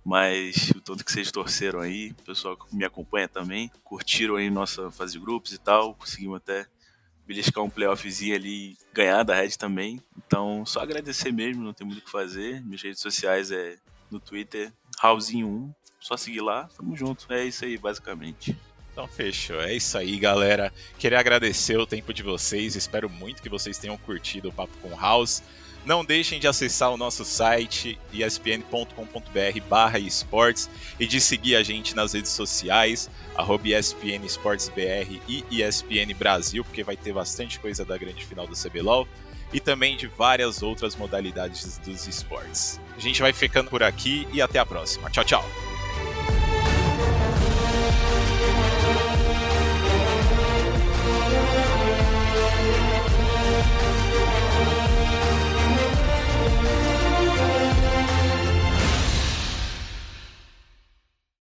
mas 0.04 0.70
o 0.70 0.80
tanto 0.80 1.04
que 1.04 1.12
vocês 1.12 1.30
torceram 1.30 1.80
aí, 1.80 2.10
o 2.10 2.22
pessoal 2.24 2.56
que 2.56 2.74
me 2.74 2.84
acompanha 2.84 3.28
também, 3.28 3.70
curtiram 3.84 4.36
aí 4.36 4.50
nossa 4.50 4.90
fase 4.90 5.12
de 5.12 5.20
grupos 5.20 5.52
e 5.52 5.58
tal, 5.58 5.94
conseguimos 5.94 6.36
até 6.36 6.66
beliscar 7.26 7.62
um 7.62 7.70
playoffzinho 7.70 8.34
ali 8.34 8.76
ganhar 8.92 9.22
da 9.22 9.34
Red 9.34 9.50
também. 9.50 10.02
Então, 10.16 10.66
só 10.66 10.80
agradecer 10.80 11.32
mesmo, 11.32 11.62
não 11.62 11.72
tem 11.72 11.86
muito 11.86 12.00
o 12.00 12.04
que 12.04 12.10
fazer. 12.10 12.60
Minhas 12.62 12.82
redes 12.82 13.00
sociais 13.00 13.50
é 13.50 13.76
no 14.10 14.18
Twitter, 14.18 14.72
Raulzinho1, 15.00 15.72
só 16.00 16.16
seguir 16.16 16.40
lá, 16.40 16.68
tamo 16.76 16.96
junto. 16.96 17.32
É 17.32 17.44
isso 17.44 17.64
aí, 17.64 17.78
basicamente. 17.78 18.56
Então 18.92 19.08
fechou, 19.08 19.60
é 19.60 19.74
isso 19.74 19.96
aí, 19.96 20.18
galera. 20.18 20.70
Queria 20.98 21.18
agradecer 21.18 21.78
o 21.78 21.86
tempo 21.86 22.12
de 22.12 22.22
vocês, 22.22 22.76
espero 22.76 23.08
muito 23.08 23.40
que 23.40 23.48
vocês 23.48 23.78
tenham 23.78 23.96
curtido 23.96 24.50
o 24.50 24.52
Papo 24.52 24.76
com 24.82 24.94
House. 24.94 25.42
Não 25.84 26.04
deixem 26.04 26.38
de 26.38 26.46
acessar 26.46 26.92
o 26.92 26.96
nosso 26.96 27.24
site 27.24 27.98
espn.com.br 28.12 29.60
barra 29.68 29.98
esportes 29.98 30.70
e 30.98 31.06
de 31.06 31.20
seguir 31.20 31.56
a 31.56 31.62
gente 31.62 31.96
nas 31.96 32.12
redes 32.12 32.30
sociais, 32.30 33.10
arroba 33.34 33.68
ESPN 33.68 34.24
Esportes 34.24 34.68
BR 34.68 35.20
e 35.28 35.44
ESPN 35.50 36.14
Brasil, 36.16 36.64
porque 36.64 36.84
vai 36.84 36.96
ter 36.96 37.12
bastante 37.12 37.58
coisa 37.58 37.84
da 37.84 37.96
grande 37.96 38.24
final 38.24 38.46
do 38.46 38.54
CBLOL 38.54 39.08
e 39.52 39.58
também 39.58 39.96
de 39.96 40.06
várias 40.06 40.62
outras 40.62 40.94
modalidades 40.94 41.78
dos 41.78 42.06
esportes. 42.06 42.80
A 42.96 43.00
gente 43.00 43.20
vai 43.20 43.32
ficando 43.32 43.68
por 43.68 43.82
aqui 43.82 44.26
e 44.32 44.40
até 44.40 44.58
a 44.58 44.66
próxima. 44.66 45.10
Tchau, 45.10 45.24
tchau! 45.24 45.71